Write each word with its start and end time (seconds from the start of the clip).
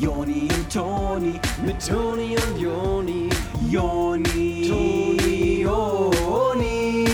Joni 0.00 0.48
und 0.54 0.72
Toni, 0.72 1.40
mit 1.64 1.86
Toni 1.86 2.36
und 2.36 2.58
Joni, 2.60 3.28
Joni, 3.70 4.68
Toni, 4.68 5.62
Joni. 5.62 7.04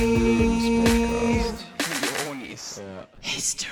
Jonis. 2.27 2.81
History. 3.21 3.69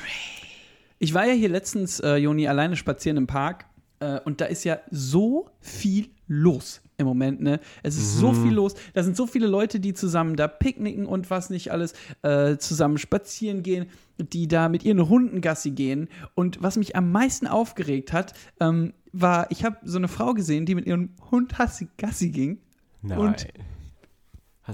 Ich 0.98 1.14
war 1.14 1.26
ja 1.26 1.32
hier 1.32 1.48
letztens, 1.48 2.00
äh, 2.00 2.16
Joni, 2.16 2.48
alleine 2.48 2.77
spazieren 2.77 3.16
im 3.16 3.27
Park 3.27 3.66
äh, 4.00 4.21
und 4.21 4.41
da 4.41 4.46
ist 4.46 4.64
ja 4.64 4.80
so 4.91 5.51
viel 5.61 6.11
los 6.29 6.80
im 6.98 7.06
Moment, 7.06 7.40
ne? 7.40 7.60
Es 7.82 7.96
ist 7.96 8.18
so 8.18 8.32
viel 8.32 8.52
los. 8.52 8.74
Da 8.92 9.02
sind 9.04 9.16
so 9.16 9.27
viele 9.27 9.46
Leute, 9.46 9.78
die 9.80 9.95
zusammen 9.95 10.36
da 10.36 10.48
picknicken 10.48 11.06
und 11.06 11.30
was 11.30 11.48
nicht 11.48 11.70
alles, 11.70 11.95
äh, 12.22 12.56
zusammen 12.58 12.98
spazieren 12.98 13.62
gehen, 13.62 13.86
die 14.18 14.48
da 14.48 14.68
mit 14.68 14.84
ihren 14.84 15.09
Hunden 15.09 15.41
Gassi 15.41 15.70
gehen. 15.70 16.09
Und 16.34 16.60
was 16.60 16.77
mich 16.77 16.96
am 16.96 17.12
meisten 17.12 17.46
aufgeregt 17.46 18.12
hat, 18.12 18.34
ähm, 18.60 18.95
war, 19.12 19.50
ich 19.50 19.64
habe 19.64 19.77
so 19.84 19.96
eine 19.96 20.09
Frau 20.09 20.34
gesehen, 20.34 20.66
die 20.66 20.74
mit 20.74 20.86
ihrem 20.86 21.10
Hund 21.30 21.59
Hassi 21.59 21.88
Gassi 21.96 22.30
ging. 22.30 22.58
Nein. 23.02 23.19
Und, 23.19 23.48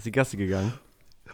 die 0.05 0.13
Gasse 0.13 0.37
gegangen? 0.37 0.73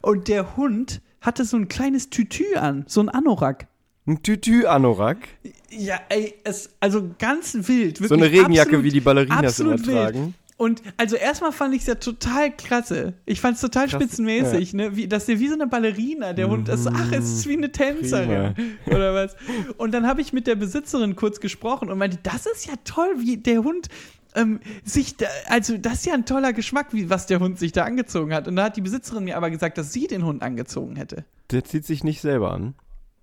und 0.03 0.29
der 0.29 0.57
Hund 0.57 1.01
hatte 1.21 1.45
so 1.45 1.57
ein 1.57 1.69
kleines 1.69 2.11
Tütü 2.11 2.57
an, 2.57 2.85
so 2.89 3.01
ein 3.01 3.09
Anorak. 3.09 3.69
Ein 4.07 4.23
Tütü-Anorak? 4.23 5.29
Ja, 5.71 6.01
ey, 6.09 6.35
es, 6.45 6.71
also 6.81 7.11
ganz 7.19 7.55
wild. 7.55 7.99
So 7.99 8.05
wirklich 8.05 8.23
eine 8.23 8.31
Regenjacke, 8.31 8.71
absolut- 8.71 8.85
wie 8.85 8.91
die 8.91 9.01
Ballerinas 9.01 9.61
immer 9.61 9.77
tragen. 9.77 10.35
Und 10.61 10.83
also 10.99 11.17
erstmal 11.17 11.53
fand 11.53 11.75
ich 11.75 11.81
es 11.81 11.87
ja 11.87 11.95
total 11.95 12.55
klasse. 12.55 13.15
Ich 13.25 13.41
fand 13.41 13.55
es 13.55 13.63
total 13.63 13.89
Krass, 13.89 13.95
spitzenmäßig, 14.03 14.75
ne? 14.75 14.95
Wie, 14.95 15.09
dass 15.09 15.25
der 15.25 15.39
wie 15.39 15.49
so 15.49 15.55
eine 15.55 15.67
Ballerina, 15.67 16.35
der 16.35 16.51
Hund 16.51 16.69
ist, 16.69 16.87
ach, 16.87 17.13
es 17.13 17.33
ist 17.33 17.49
wie 17.49 17.57
eine 17.57 17.73
Tänzerin 17.73 18.55
oder 18.87 19.15
was. 19.15 19.37
Und 19.79 19.93
dann 19.93 20.07
habe 20.07 20.21
ich 20.21 20.35
mit 20.35 20.47
der 20.47 20.57
Besitzerin 20.57 21.17
kurz 21.17 21.41
gesprochen 21.41 21.89
und 21.89 21.97
meinte, 21.97 22.19
das 22.23 22.45
ist 22.45 22.67
ja 22.67 22.75
toll, 22.85 23.09
wie 23.21 23.39
der 23.39 23.65
Hund 23.65 23.89
ähm, 24.35 24.61
sich 24.85 25.17
da, 25.17 25.27
also 25.47 25.79
das 25.79 25.95
ist 25.95 26.07
ja 26.07 26.13
ein 26.13 26.27
toller 26.27 26.53
Geschmack, 26.53 26.89
wie 26.93 27.09
was 27.09 27.27
der 27.27 27.41
Hund 27.41 27.59
sich 27.59 27.73
da 27.73 27.85
angezogen 27.85 28.35
hat. 28.35 28.47
Und 28.47 28.57
da 28.57 28.65
hat 28.65 28.77
die 28.77 28.83
Besitzerin 28.83 29.25
mir 29.25 29.39
aber 29.39 29.49
gesagt, 29.49 29.79
dass 29.79 29.95
sie 29.95 30.09
den 30.09 30.27
Hund 30.27 30.43
angezogen 30.43 30.95
hätte. 30.97 31.25
Der 31.51 31.65
zieht 31.65 31.87
sich 31.87 32.05
nicht 32.05 32.21
selber 32.21 32.53
an. 32.53 32.75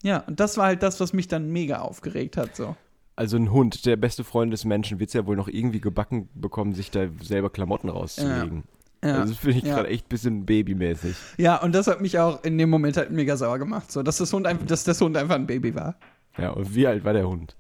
Ja, 0.08 0.20
und 0.26 0.40
das 0.40 0.56
war 0.56 0.68
halt 0.68 0.84
das, 0.84 1.02
was 1.02 1.12
mich 1.12 1.28
dann 1.28 1.52
mega 1.52 1.80
aufgeregt 1.80 2.38
hat, 2.38 2.56
so. 2.56 2.78
Also 3.18 3.36
ein 3.36 3.52
Hund, 3.52 3.86
der 3.86 3.98
beste 3.98 4.24
Freund 4.24 4.54
des 4.54 4.64
Menschen, 4.64 5.00
wird 5.00 5.10
es 5.10 5.14
ja 5.14 5.26
wohl 5.28 5.36
noch 5.36 5.50
irgendwie 5.50 5.82
gebacken 5.82 6.30
bekommen, 6.34 6.74
sich 6.74 6.92
da 6.92 7.08
selber 7.22 7.50
Klamotten 7.50 7.90
rauszulegen. 7.90 8.64
Ja. 9.04 9.16
Also 9.16 9.34
das 9.34 9.40
finde 9.42 9.58
ich 9.58 9.64
Ja. 9.66 9.76
gerade 9.76 9.90
echt 9.90 10.06
ein 10.06 10.10
bisschen 10.10 10.46
babymäßig. 10.46 11.16
Ja, 11.38 11.58
und 11.62 11.76
das 11.76 11.88
hat 11.88 12.00
mich 12.00 12.20
auch 12.20 12.42
in 12.46 12.58
dem 12.58 12.70
Moment 12.70 12.96
halt 12.96 13.12
mega 13.12 13.36
sauer 13.36 13.60
gemacht, 13.60 13.92
so, 13.92 14.02
dass 14.02 14.18
das 14.18 14.32
Hund 14.32 14.48
einfach, 14.48 14.66
dass 14.66 14.86
das 14.86 15.02
Hund 15.02 15.18
einfach 15.18 15.36
ein 15.36 15.46
Baby 15.46 15.76
war. 15.76 15.96
Ja, 16.38 16.52
und 16.52 16.74
wie 16.74 16.88
alt 16.88 17.04
war 17.04 17.12
der 17.14 17.28
Hund? 17.28 17.58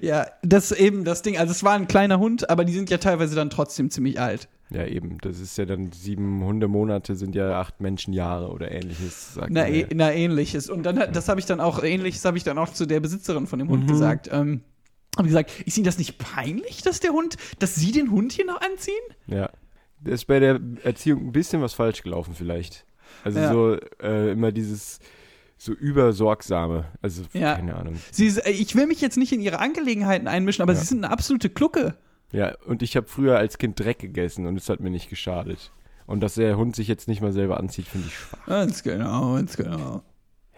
Ja, 0.00 0.26
das 0.42 0.70
ist 0.70 0.80
eben 0.80 1.04
das 1.04 1.20
Ding. 1.20 1.36
Also 1.36 1.50
es 1.52 1.62
war 1.64 1.72
ein 1.74 1.86
kleiner 1.86 2.18
Hund, 2.18 2.48
aber 2.48 2.64
die 2.64 2.72
sind 2.72 2.88
ja 2.88 2.96
teilweise 2.98 3.34
dann 3.34 3.50
trotzdem 3.50 3.90
ziemlich 3.90 4.18
alt. 4.20 4.48
Ja, 4.72 4.86
eben. 4.86 5.18
Das 5.18 5.40
ist 5.40 5.58
ja 5.58 5.64
dann 5.64 5.90
sieben 5.92 6.44
Hundemonate 6.44 7.16
sind 7.16 7.34
ja 7.34 7.60
acht 7.60 7.80
Menschenjahre 7.80 8.48
oder 8.50 8.70
ähnliches. 8.70 9.34
Sagt 9.34 9.48
Na, 9.50 9.66
ja. 9.68 9.86
na 9.92 10.12
ähnliches. 10.12 10.70
Und 10.70 10.84
dann 10.84 10.96
das 11.12 11.28
habe 11.28 11.40
ich 11.40 11.46
dann 11.46 11.60
auch 11.60 11.82
ähnliches 11.82 12.24
habe 12.24 12.38
ich 12.38 12.44
dann 12.44 12.56
auch 12.58 12.72
zu 12.72 12.86
der 12.86 13.00
Besitzerin 13.00 13.46
von 13.48 13.58
dem 13.58 13.68
Hund 13.68 13.88
gesagt. 13.88 14.28
Ähm, 14.32 14.60
habe 15.16 15.26
gesagt, 15.26 15.60
ist 15.62 15.76
Ihnen 15.76 15.84
das 15.86 15.98
nicht 15.98 16.18
peinlich, 16.18 16.82
dass 16.82 17.00
der 17.00 17.10
Hund, 17.10 17.36
dass 17.58 17.74
Sie 17.74 17.90
den 17.90 18.10
Hund 18.12 18.30
hier 18.32 18.46
noch 18.46 18.60
anziehen? 18.60 18.94
Ja. 19.26 19.50
Da 20.02 20.12
ist 20.12 20.26
bei 20.26 20.38
der 20.38 20.60
Erziehung 20.84 21.26
ein 21.26 21.32
bisschen 21.32 21.60
was 21.62 21.74
falsch 21.74 22.02
gelaufen 22.02 22.34
vielleicht. 22.34 22.86
Also 23.24 23.40
Ja. 23.40 23.52
so 23.52 23.76
äh, 24.02 24.30
immer 24.32 24.52
dieses 24.52 25.00
so 25.58 25.72
übersorgsame. 25.72 26.86
Also 27.02 27.22
Ja. 27.32 27.56
keine 27.56 27.74
Ahnung. 27.74 27.96
Sie, 28.12 28.26
ist- 28.26 28.38
äh, 28.46 28.50
ich 28.50 28.74
will 28.76 28.86
mich 28.86 29.00
jetzt 29.00 29.16
nicht 29.16 29.32
in 29.32 29.40
Ihre 29.40 29.58
Angelegenheiten 29.58 30.28
einmischen, 30.28 30.62
aber 30.62 30.72
Ja. 30.74 30.78
Sie 30.78 30.86
sind 30.86 31.04
eine 31.04 31.12
absolute 31.12 31.50
Klucke. 31.50 31.96
Ja, 32.32 32.54
und 32.66 32.82
ich 32.82 32.96
habe 32.96 33.06
früher 33.06 33.36
als 33.36 33.58
Kind 33.58 33.78
Dreck 33.78 33.98
gegessen 33.98 34.46
und 34.46 34.56
es 34.56 34.68
hat 34.68 34.80
mir 34.80 34.90
nicht 34.90 35.10
geschadet. 35.10 35.72
Und 36.06 36.20
dass 36.20 36.34
der 36.34 36.56
Hund 36.56 36.74
sich 36.74 36.88
jetzt 36.88 37.08
nicht 37.08 37.20
mal 37.20 37.32
selber 37.32 37.58
anzieht, 37.58 37.86
finde 37.86 38.08
ich 38.08 38.14
schwach. 38.14 38.46
Ganz 38.46 38.82
genau, 38.82 39.34
ganz 39.34 39.56
genau. 39.56 40.02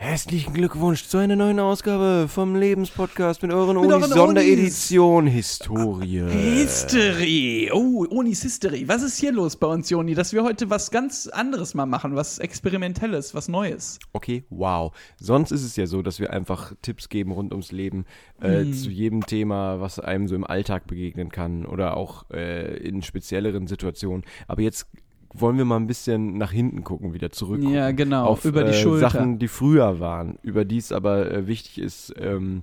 Herzlichen 0.02 0.52
Glückwunsch 0.52 1.04
zu 1.06 1.18
einer 1.18 1.36
neuen 1.36 1.60
Ausgabe 1.60 2.26
vom 2.28 2.56
Lebenspodcast 2.56 3.40
mit 3.42 3.52
euren 3.52 3.76
Mit 3.76 3.84
Unis 3.84 3.94
euren 3.94 4.10
Sonderedition 4.10 5.28
Historie. 5.28 6.24
History. 6.28 7.70
Oh, 7.72 8.04
Unis 8.10 8.42
History. 8.42 8.88
Was 8.88 9.04
ist 9.04 9.18
hier 9.20 9.30
los 9.30 9.54
bei 9.54 9.68
uns, 9.68 9.88
Joni? 9.90 10.16
Dass 10.16 10.32
wir 10.32 10.42
heute 10.42 10.68
was 10.70 10.90
ganz 10.90 11.28
anderes 11.28 11.74
mal 11.74 11.86
machen, 11.86 12.16
was 12.16 12.40
Experimentelles, 12.40 13.32
was 13.32 13.46
Neues. 13.46 14.00
Okay, 14.12 14.42
wow. 14.50 14.90
Sonst 15.20 15.52
ist 15.52 15.62
es 15.62 15.76
ja 15.76 15.86
so, 15.86 16.02
dass 16.02 16.18
wir 16.18 16.32
einfach 16.32 16.72
Tipps 16.82 17.08
geben 17.08 17.30
rund 17.30 17.52
ums 17.52 17.70
Leben, 17.70 18.04
äh, 18.40 18.64
Mhm. 18.64 18.72
zu 18.74 18.90
jedem 18.90 19.24
Thema, 19.24 19.80
was 19.80 20.00
einem 20.00 20.26
so 20.26 20.34
im 20.34 20.42
Alltag 20.44 20.88
begegnen 20.88 21.28
kann 21.30 21.64
oder 21.64 21.96
auch 21.96 22.28
äh, 22.32 22.76
in 22.78 23.02
spezielleren 23.02 23.68
Situationen. 23.68 24.24
Aber 24.48 24.62
jetzt 24.62 24.88
wollen 25.34 25.56
wir 25.56 25.64
mal 25.64 25.76
ein 25.76 25.86
bisschen 25.86 26.36
nach 26.38 26.52
hinten 26.52 26.84
gucken, 26.84 27.14
wieder 27.14 27.30
zurück. 27.30 27.62
Ja, 27.62 27.90
genau, 27.92 28.26
Auf 28.26 28.44
über 28.44 28.64
die 28.64 28.70
äh, 28.70 28.74
Schulter. 28.74 29.10
Sachen, 29.10 29.38
die 29.38 29.48
früher 29.48 30.00
waren, 30.00 30.38
über 30.42 30.64
die 30.64 30.78
es 30.78 30.92
aber 30.92 31.30
äh, 31.30 31.46
wichtig 31.46 31.78
ist, 31.78 32.14
ähm, 32.18 32.62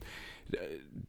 äh, 0.52 0.57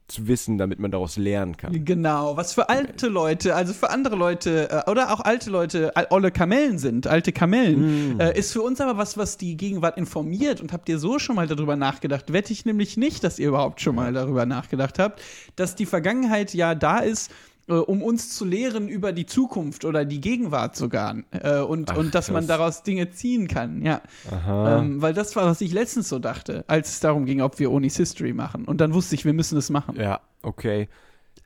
zu 0.07 0.27
wissen, 0.27 0.57
damit 0.57 0.79
man 0.79 0.91
daraus 0.91 1.17
lernen 1.17 1.57
kann. 1.57 1.85
Genau, 1.85 2.35
was 2.37 2.53
für 2.53 2.69
alte 2.69 3.07
Leute, 3.07 3.55
also 3.55 3.73
für 3.73 3.89
andere 3.89 4.15
Leute 4.15 4.83
oder 4.87 5.11
auch 5.13 5.21
alte 5.21 5.49
Leute, 5.49 5.93
olle 6.09 6.31
Kamellen 6.31 6.77
sind, 6.77 7.07
alte 7.07 7.31
Kamellen, 7.31 8.19
äh, 8.19 8.37
ist 8.37 8.51
für 8.51 8.61
uns 8.61 8.81
aber 8.81 8.97
was, 8.97 9.17
was 9.17 9.37
die 9.37 9.55
Gegenwart 9.55 9.97
informiert. 9.97 10.61
Und 10.61 10.73
habt 10.73 10.89
ihr 10.89 10.99
so 10.99 11.17
schon 11.17 11.37
mal 11.37 11.47
darüber 11.47 11.75
nachgedacht? 11.75 12.33
Wette 12.33 12.51
ich 12.51 12.65
nämlich 12.65 12.97
nicht, 12.97 13.23
dass 13.23 13.39
ihr 13.39 13.47
überhaupt 13.47 13.81
schon 13.81 13.95
mal 13.95 14.11
darüber 14.11 14.45
nachgedacht 14.45 14.99
habt, 14.99 15.21
dass 15.55 15.75
die 15.75 15.85
Vergangenheit 15.85 16.53
ja 16.53 16.75
da 16.75 16.99
ist, 16.99 17.31
äh, 17.67 17.73
um 17.73 18.01
uns 18.01 18.35
zu 18.35 18.45
lehren 18.45 18.87
über 18.87 19.11
die 19.13 19.25
Zukunft 19.25 19.85
oder 19.85 20.05
die 20.05 20.19
Gegenwart 20.21 20.75
sogar. 20.75 21.15
Äh, 21.31 21.59
und, 21.59 21.91
Ach, 21.91 21.97
und 21.97 22.15
dass 22.15 22.29
man 22.29 22.41
krass. 22.45 22.47
daraus 22.47 22.83
Dinge 22.83 23.11
ziehen 23.11 23.47
kann, 23.47 23.81
ja. 23.81 24.01
Ähm, 24.47 25.01
weil 25.01 25.13
das 25.13 25.35
war, 25.35 25.45
was 25.45 25.61
ich 25.61 25.71
letztens 25.73 26.09
so 26.09 26.19
dachte, 26.19 26.63
als 26.67 26.89
es 26.89 26.99
darum 26.99 27.25
ging, 27.25 27.41
ob 27.41 27.59
wir 27.59 27.71
Onis 27.71 27.97
History 27.97 28.33
machen. 28.33 28.65
Und 28.65 28.81
dann 28.81 28.93
wusste 28.93 29.15
ich, 29.15 29.25
wir 29.25 29.33
müssen 29.33 29.57
es 29.57 29.69
machen. 29.69 29.95
Ja, 29.97 30.21
okay. 30.43 30.87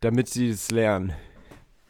Damit 0.02 0.30
sie 0.30 0.50
es 0.50 0.72
lernen. 0.72 1.14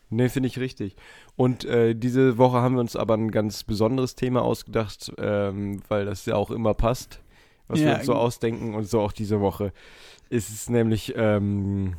Ne, 0.10 0.30
finde 0.30 0.48
ich 0.48 0.60
richtig. 0.60 0.96
Und 1.36 1.66
äh, 1.66 1.96
diese 1.96 2.38
Woche 2.38 2.58
haben 2.62 2.76
wir 2.76 2.80
uns 2.82 2.96
aber 2.96 3.16
ein 3.16 3.32
ganz 3.32 3.64
besonderes 3.64 4.16
Thema 4.16 4.44
ausgedacht, 4.44 5.12
ähm, 5.18 5.82
weil 5.90 6.06
das 6.06 6.26
ja 6.26 6.36
auch 6.36 6.52
immer 6.52 6.74
passt, 6.76 7.20
was 7.68 7.80
wir 7.80 7.88
Ja. 7.88 7.96
uns 7.98 8.06
so 8.06 8.14
ausdenken. 8.14 8.76
Und 8.76 8.88
so 8.88 9.02
auch 9.02 9.12
diese 9.12 9.42
Woche 9.42 9.74
ist 10.30 10.50
es 10.50 10.70
nämlich, 10.70 11.14
ähm, 11.18 11.96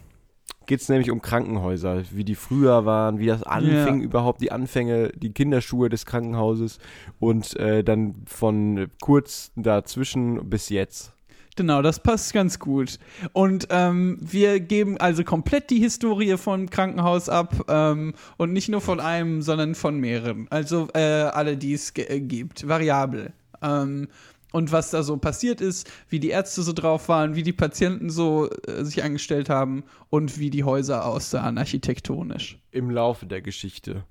geht 0.67 0.81
es 0.81 0.89
nämlich 0.89 1.11
um 1.11 1.23
Krankenhäuser, 1.23 2.03
wie 2.11 2.25
die 2.25 2.35
früher 2.35 2.85
waren, 2.85 3.19
wie 3.19 3.27
das 3.27 3.43
anfing 3.43 4.01
überhaupt, 4.01 4.41
die 4.41 4.53
Anfänge, 4.53 5.11
die 5.15 5.33
Kinderschuhe 5.33 5.89
des 5.89 6.07
Krankenhauses 6.07 6.79
und 7.19 7.57
äh, 7.57 7.83
dann 7.83 8.15
von 8.27 8.89
kurz 9.01 9.53
dazwischen 9.57 10.49
bis 10.51 10.69
jetzt. 10.69 11.13
Genau, 11.57 11.81
das 11.81 12.01
passt 12.01 12.35
ganz 12.35 12.59
gut. 12.59 12.99
Und 13.33 13.69
ähm, 13.71 14.19
wir 14.21 14.61
geben 14.61 14.99
also 14.99 15.25
komplett 15.25 15.71
die 15.71 15.81
Historie 15.81 16.37
von 16.37 16.69
Krankenhaus 16.69 17.31
ab 17.31 17.65
ähm, 17.69 18.13
und 18.37 18.53
nicht 18.53 18.69
nur 18.69 18.83
von 18.83 19.01
einem, 19.01 19.41
sondern 19.41 19.75
von 19.75 19.99
mehreren. 19.99 20.49
Also 20.51 20.89
äh, 20.93 21.01
alle, 21.01 21.57
die 21.57 21.73
es 21.73 21.95
äh, 21.97 22.21
gibt, 22.21 22.69
variabel. 22.69 23.33
Ähm, 23.63 24.09
und 24.57 24.73
was 24.73 24.91
da 24.91 25.03
so 25.03 25.19
passiert 25.19 25.61
ist, 25.61 25.87
wie 26.09 26.19
die 26.19 26.31
Ärzte 26.31 26.63
so 26.63 26.73
drauf 26.73 27.11
waren, 27.11 27.35
wie 27.37 27.43
die 27.43 27.53
Patienten 27.53 28.09
so 28.09 28.49
äh, 28.67 28.85
sich 28.85 29.05
angestellt 29.05 29.51
haben 29.51 29.85
und 30.09 30.39
wie 30.39 30.49
die 30.49 30.65
Häuser 30.65 31.05
aussahen 31.05 31.59
architektonisch. 31.59 32.59
Im 32.71 32.91
Laufe 32.91 33.27
der 33.27 33.43
Geschichte. 33.43 34.05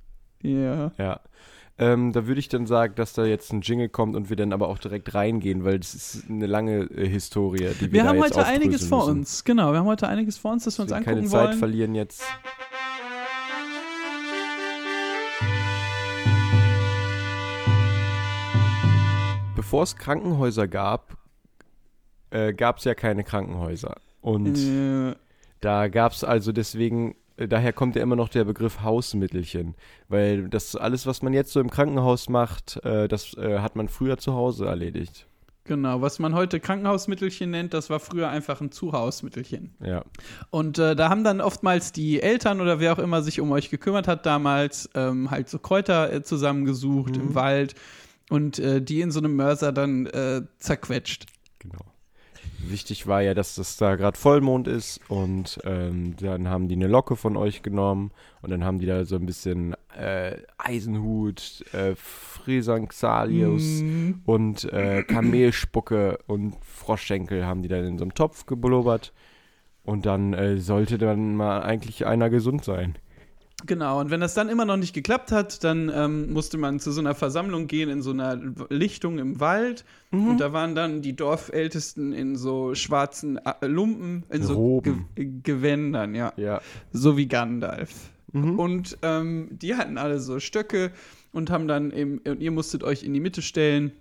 Ja. 0.43 0.91
Ja. 0.99 1.19
Ähm, 1.79 2.13
da 2.13 2.27
würde 2.27 2.39
ich 2.39 2.47
dann 2.47 2.67
sagen, 2.67 2.93
dass 2.95 3.13
da 3.13 3.25
jetzt 3.25 3.51
ein 3.51 3.61
Jingle 3.61 3.89
kommt 3.89 4.15
und 4.15 4.29
wir 4.29 4.37
dann 4.37 4.53
aber 4.53 4.69
auch 4.69 4.77
direkt 4.77 5.13
reingehen, 5.15 5.65
weil 5.65 5.79
das 5.79 5.95
ist 5.95 6.29
eine 6.29 6.45
lange 6.45 6.83
äh, 6.83 7.07
Historie, 7.07 7.71
die 7.81 7.91
wir, 7.91 7.91
Wir 7.91 8.05
haben 8.05 8.19
heute 8.19 8.45
einiges 8.45 8.83
aufdröseln 8.83 8.89
vor 8.89 8.99
müssen. 9.07 9.19
uns. 9.19 9.43
Genau, 9.43 9.71
wir 9.71 9.79
haben 9.79 9.87
heute 9.87 10.07
einiges 10.07 10.37
vor 10.37 10.51
uns, 10.53 10.63
das 10.65 10.77
wir 10.77 10.83
uns 10.83 10.91
Wir 10.91 10.97
angucken 10.97 11.15
keine 11.17 11.27
Zeit 11.27 11.47
wollen. 11.49 11.57
verlieren 11.57 11.95
jetzt. 11.95 12.23
Bevor 19.65 19.81
es 19.81 19.95
Krankenhäuser 19.95 20.67
gab, 20.67 21.17
äh, 22.29 22.53
gab 22.53 22.77
es 22.77 22.83
ja 22.83 22.93
keine 22.93 23.23
Krankenhäuser. 23.23 23.95
Und 24.21 24.59
Äh, 24.59 25.15
da 25.59 25.87
gab 25.87 26.11
es 26.11 26.23
also 26.23 26.51
deswegen, 26.51 27.15
äh, 27.37 27.47
daher 27.47 27.73
kommt 27.73 27.95
ja 27.95 28.03
immer 28.03 28.15
noch 28.15 28.29
der 28.29 28.43
Begriff 28.43 28.83
Hausmittelchen. 28.83 29.73
Weil 30.07 30.49
das 30.49 30.75
alles, 30.75 31.07
was 31.07 31.23
man 31.23 31.33
jetzt 31.33 31.51
so 31.51 31.59
im 31.59 31.71
Krankenhaus 31.71 32.29
macht, 32.29 32.79
äh, 32.85 33.07
das 33.07 33.35
äh, 33.37 33.57
hat 33.57 33.75
man 33.75 33.87
früher 33.87 34.19
zu 34.19 34.35
Hause 34.35 34.67
erledigt. 34.67 35.25
Genau, 35.63 35.99
was 35.99 36.19
man 36.19 36.35
heute 36.35 36.59
Krankenhausmittelchen 36.59 37.49
nennt, 37.49 37.73
das 37.73 37.89
war 37.89 37.99
früher 37.99 38.29
einfach 38.29 38.61
ein 38.61 38.71
Zuhausmittelchen. 38.71 39.73
Ja. 39.83 40.03
Und 40.51 40.77
äh, 40.77 40.95
da 40.95 41.09
haben 41.09 41.23
dann 41.23 41.41
oftmals 41.41 41.91
die 41.91 42.21
Eltern 42.21 42.61
oder 42.61 42.79
wer 42.79 42.93
auch 42.93 42.99
immer 42.99 43.23
sich 43.23 43.41
um 43.41 43.51
euch 43.51 43.71
gekümmert 43.71 44.07
hat 44.07 44.27
damals, 44.27 44.91
ähm, 44.93 45.31
halt 45.31 45.49
so 45.49 45.57
Kräuter 45.57 46.13
äh, 46.13 46.21
zusammengesucht 46.21 47.17
im 47.17 47.33
Wald 47.33 47.73
und 48.29 48.59
äh, 48.59 48.81
die 48.81 49.01
in 49.01 49.11
so 49.11 49.19
einem 49.19 49.35
Mörser 49.35 49.71
dann 49.71 50.05
äh, 50.07 50.41
zerquetscht. 50.59 51.25
Genau. 51.59 51.79
wichtig 52.59 53.05
war 53.07 53.21
ja, 53.21 53.33
dass 53.33 53.55
das 53.55 53.77
da 53.77 53.95
gerade 53.95 54.17
Vollmond 54.17 54.67
ist 54.67 54.99
und 55.07 55.59
ähm, 55.65 56.15
dann 56.17 56.47
haben 56.47 56.67
die 56.67 56.75
eine 56.75 56.87
Locke 56.87 57.15
von 57.15 57.37
euch 57.37 57.61
genommen 57.61 58.11
und 58.41 58.49
dann 58.51 58.63
haben 58.63 58.79
die 58.79 58.85
da 58.87 59.05
so 59.05 59.15
ein 59.15 59.25
bisschen 59.25 59.75
äh, 59.97 60.37
Eisenhut, 60.57 61.63
äh, 61.73 61.95
Frisanxalius 61.95 63.81
Mm. 63.81 64.11
und 64.25 64.63
äh, 64.65 65.03
Kamelspucke 65.03 66.19
und 66.27 66.55
Froschschenkel 66.63 67.45
haben 67.45 67.61
die 67.61 67.67
dann 67.69 67.85
in 67.85 67.97
so 67.97 68.03
einem 68.03 68.13
Topf 68.13 68.45
geblubbert 68.45 69.13
und 69.83 70.05
dann 70.05 70.33
äh, 70.33 70.57
sollte 70.57 70.97
dann 70.97 71.35
mal 71.35 71.61
eigentlich 71.61 72.05
einer 72.05 72.29
gesund 72.29 72.63
sein. 72.63 72.95
Genau, 73.65 73.99
und 73.99 74.11
wenn 74.11 74.19
das 74.19 74.33
dann 74.33 74.49
immer 74.49 74.65
noch 74.65 74.77
nicht 74.77 74.93
geklappt 74.93 75.31
hat, 75.31 75.63
dann 75.63 75.91
ähm, 75.93 76.31
musste 76.33 76.57
man 76.57 76.79
zu 76.79 76.91
so 76.91 77.01
einer 77.01 77.15
Versammlung 77.15 77.67
gehen 77.67 77.89
in 77.89 78.01
so 78.01 78.11
einer 78.11 78.39
Lichtung 78.69 79.17
im 79.17 79.39
Wald. 79.39 79.85
Mhm. 80.11 80.27
Und 80.29 80.37
da 80.39 80.53
waren 80.53 80.75
dann 80.75 81.01
die 81.01 81.15
Dorfältesten 81.15 82.13
in 82.13 82.35
so 82.35 82.75
schwarzen 82.75 83.37
äh, 83.37 83.65
Lumpen, 83.65 84.23
in 84.29 84.43
so. 84.43 84.81
Ge 84.81 84.95
Gewändern, 85.43 86.15
ja. 86.15 86.33
Ja. 86.37 86.61
So 86.91 87.17
wie 87.17 87.27
Gandalf. 87.27 88.09
Mhm. 88.33 88.59
Und 88.59 88.97
ähm, 89.01 89.47
die 89.51 89.75
hatten 89.75 89.97
alle 89.97 90.19
so 90.19 90.39
Stöcke 90.39 90.91
und 91.31 91.49
haben 91.49 91.67
dann 91.67 91.91
eben, 91.91 92.19
und 92.19 92.41
ihr 92.41 92.51
musstet 92.51 92.83
euch 92.83 93.03
in 93.03 93.13
die 93.13 93.19
Mitte 93.19 93.41
stellen. 93.41 93.93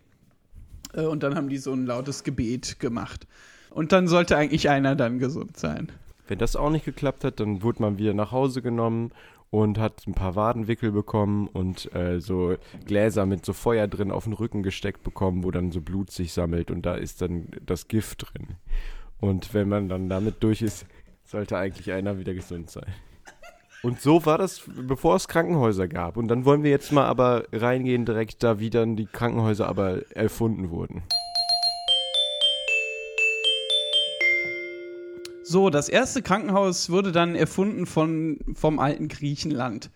Äh, 0.93 1.03
und 1.03 1.23
dann 1.23 1.37
haben 1.37 1.49
die 1.49 1.59
so 1.59 1.73
ein 1.73 1.87
lautes 1.87 2.25
Gebet 2.25 2.81
gemacht. 2.81 3.27
Und 3.71 3.93
dann 3.93 4.09
sollte 4.09 4.37
eigentlich 4.37 4.69
einer 4.69 4.95
dann 4.95 5.19
gesund 5.19 5.57
sein. 5.57 5.91
Wenn 6.27 6.39
das 6.39 6.57
auch 6.57 6.71
nicht 6.71 6.85
geklappt 6.85 7.25
hat, 7.25 7.41
dann 7.41 7.63
wurde 7.63 7.83
man 7.83 7.99
wieder 7.99 8.15
nach 8.15 8.33
Hause 8.33 8.63
genommen 8.63 9.11
und 9.51 9.79
hat 9.79 10.07
ein 10.07 10.15
paar 10.15 10.35
Wadenwickel 10.37 10.93
bekommen 10.93 11.49
und 11.49 11.95
äh, 11.95 12.21
so 12.21 12.57
Gläser 12.87 13.27
mit 13.27 13.45
so 13.45 13.53
Feuer 13.53 13.87
drin 13.87 14.11
auf 14.11 14.25
den 14.25 14.33
Rücken 14.33 14.63
gesteckt 14.63 15.03
bekommen, 15.03 15.45
wo 15.45 15.51
dann 15.51 15.71
so 15.71 15.81
Blut 15.81 16.11
sich 16.11 16.33
sammelt 16.33 16.71
und 16.71 16.85
da 16.85 16.95
ist 16.95 17.23
dann 17.23 17.49
das 17.65 17.89
Gift 17.89 18.27
drin. 18.27 18.57
Und 19.21 19.55
wenn 19.55 19.69
man 19.69 19.89
dann 19.89 20.09
damit 20.09 20.43
durch 20.43 20.61
ist, 20.61 20.87
sollte 21.25 21.57
eigentlich 21.57 21.93
einer 21.93 22.19
wieder 22.19 22.35
gesund 22.35 22.71
sein. 22.71 22.93
Und 23.85 24.01
so 24.01 24.25
war 24.25 24.39
das, 24.39 24.63
bevor 24.67 25.17
es 25.17 25.29
Krankenhäuser 25.29 25.89
gab. 25.89 26.17
Und 26.17 26.29
dann 26.29 26.47
wollen 26.47 26.63
wir 26.63 26.71
jetzt 26.71 26.91
mal 26.91 27.05
aber 27.05 27.45
reingehen 27.53 28.07
direkt 28.07 28.43
da, 28.43 28.59
wie 28.59 28.71
dann 28.71 28.97
die 28.97 29.05
Krankenhäuser 29.05 29.69
aber 29.69 30.11
erfunden 30.17 30.71
wurden. 30.71 31.03
So, 35.55 35.71
das 35.71 35.89
erste 35.89 36.21
Krankenhaus 36.21 36.91
wurde 36.91 37.13
dann 37.13 37.37
erfunden 37.37 37.87
von, 37.87 38.41
vom 38.55 38.81
alten 38.81 39.07
Griechenland. 39.07 39.93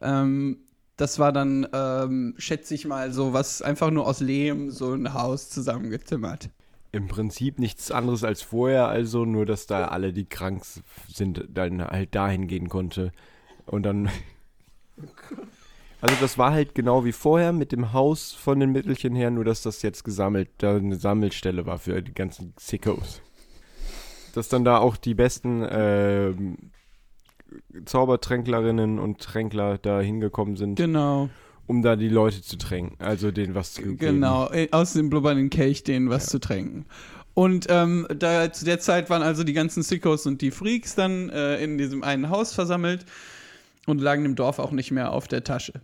Ähm, 0.00 0.58
das 0.96 1.18
war 1.18 1.32
dann, 1.32 1.66
ähm, 1.72 2.34
schätze 2.38 2.76
ich 2.76 2.86
mal, 2.86 3.10
so 3.10 3.32
was 3.32 3.60
einfach 3.60 3.90
nur 3.90 4.06
aus 4.06 4.20
Lehm, 4.20 4.70
so 4.70 4.92
ein 4.92 5.12
Haus 5.12 5.50
zusammengezimmert. 5.50 6.50
Im 6.92 7.08
Prinzip 7.08 7.58
nichts 7.58 7.90
anderes 7.90 8.22
als 8.22 8.42
vorher, 8.42 8.86
also 8.86 9.24
nur, 9.24 9.46
dass 9.46 9.66
da 9.66 9.88
alle, 9.88 10.12
die 10.12 10.26
krank 10.26 10.62
sind, 11.08 11.44
dann 11.48 11.82
halt 11.82 12.14
dahin 12.14 12.46
gehen 12.46 12.68
konnte. 12.68 13.10
Und 13.66 13.82
dann. 13.82 14.10
Also 16.00 16.14
das 16.20 16.38
war 16.38 16.52
halt 16.52 16.76
genau 16.76 17.04
wie 17.04 17.10
vorher 17.10 17.52
mit 17.52 17.72
dem 17.72 17.92
Haus 17.92 18.32
von 18.32 18.60
den 18.60 18.70
Mittelchen 18.70 19.16
her, 19.16 19.32
nur 19.32 19.44
dass 19.44 19.62
das 19.62 19.82
jetzt 19.82 20.04
gesammelt, 20.04 20.50
da 20.58 20.76
eine 20.76 20.94
Sammelstelle 20.94 21.66
war 21.66 21.78
für 21.80 22.00
die 22.00 22.14
ganzen 22.14 22.54
Sickos. 22.60 23.20
Dass 24.34 24.48
dann 24.48 24.64
da 24.64 24.78
auch 24.78 24.96
die 24.96 25.14
besten 25.14 25.66
ähm, 25.70 26.56
Zaubertränklerinnen 27.84 28.98
und 28.98 29.20
Tränkler 29.20 29.78
da 29.78 30.00
hingekommen 30.00 30.56
sind, 30.56 30.76
Genau, 30.76 31.28
um 31.66 31.82
da 31.82 31.96
die 31.96 32.08
Leute 32.08 32.42
zu 32.42 32.56
tränken, 32.56 32.96
also 33.04 33.30
denen 33.30 33.54
was 33.54 33.74
zu 33.74 33.82
geben. 33.82 33.98
genau. 33.98 34.50
äh, 34.50 34.68
Aus 34.72 34.92
dem 34.92 35.10
blubbernden 35.10 35.50
Kelch 35.50 35.82
denen 35.84 36.10
was 36.10 36.26
zu 36.26 36.38
tränken. 36.40 36.86
Und 37.34 37.66
ähm, 37.70 38.06
da, 38.14 38.52
zu 38.52 38.64
der 38.64 38.80
Zeit 38.80 39.08
waren 39.08 39.22
also 39.22 39.44
die 39.44 39.52
ganzen 39.52 39.82
Sickos 39.82 40.26
und 40.26 40.42
die 40.42 40.50
Freaks 40.50 40.94
dann 40.94 41.30
äh, 41.30 41.62
in 41.62 41.78
diesem 41.78 42.02
einen 42.02 42.28
Haus 42.28 42.52
versammelt 42.52 43.06
und 43.86 44.00
lagen 44.00 44.24
dem 44.24 44.34
Dorf 44.34 44.58
auch 44.58 44.72
nicht 44.72 44.90
mehr 44.90 45.12
auf 45.12 45.28
der 45.28 45.44
Tasche. 45.44 45.74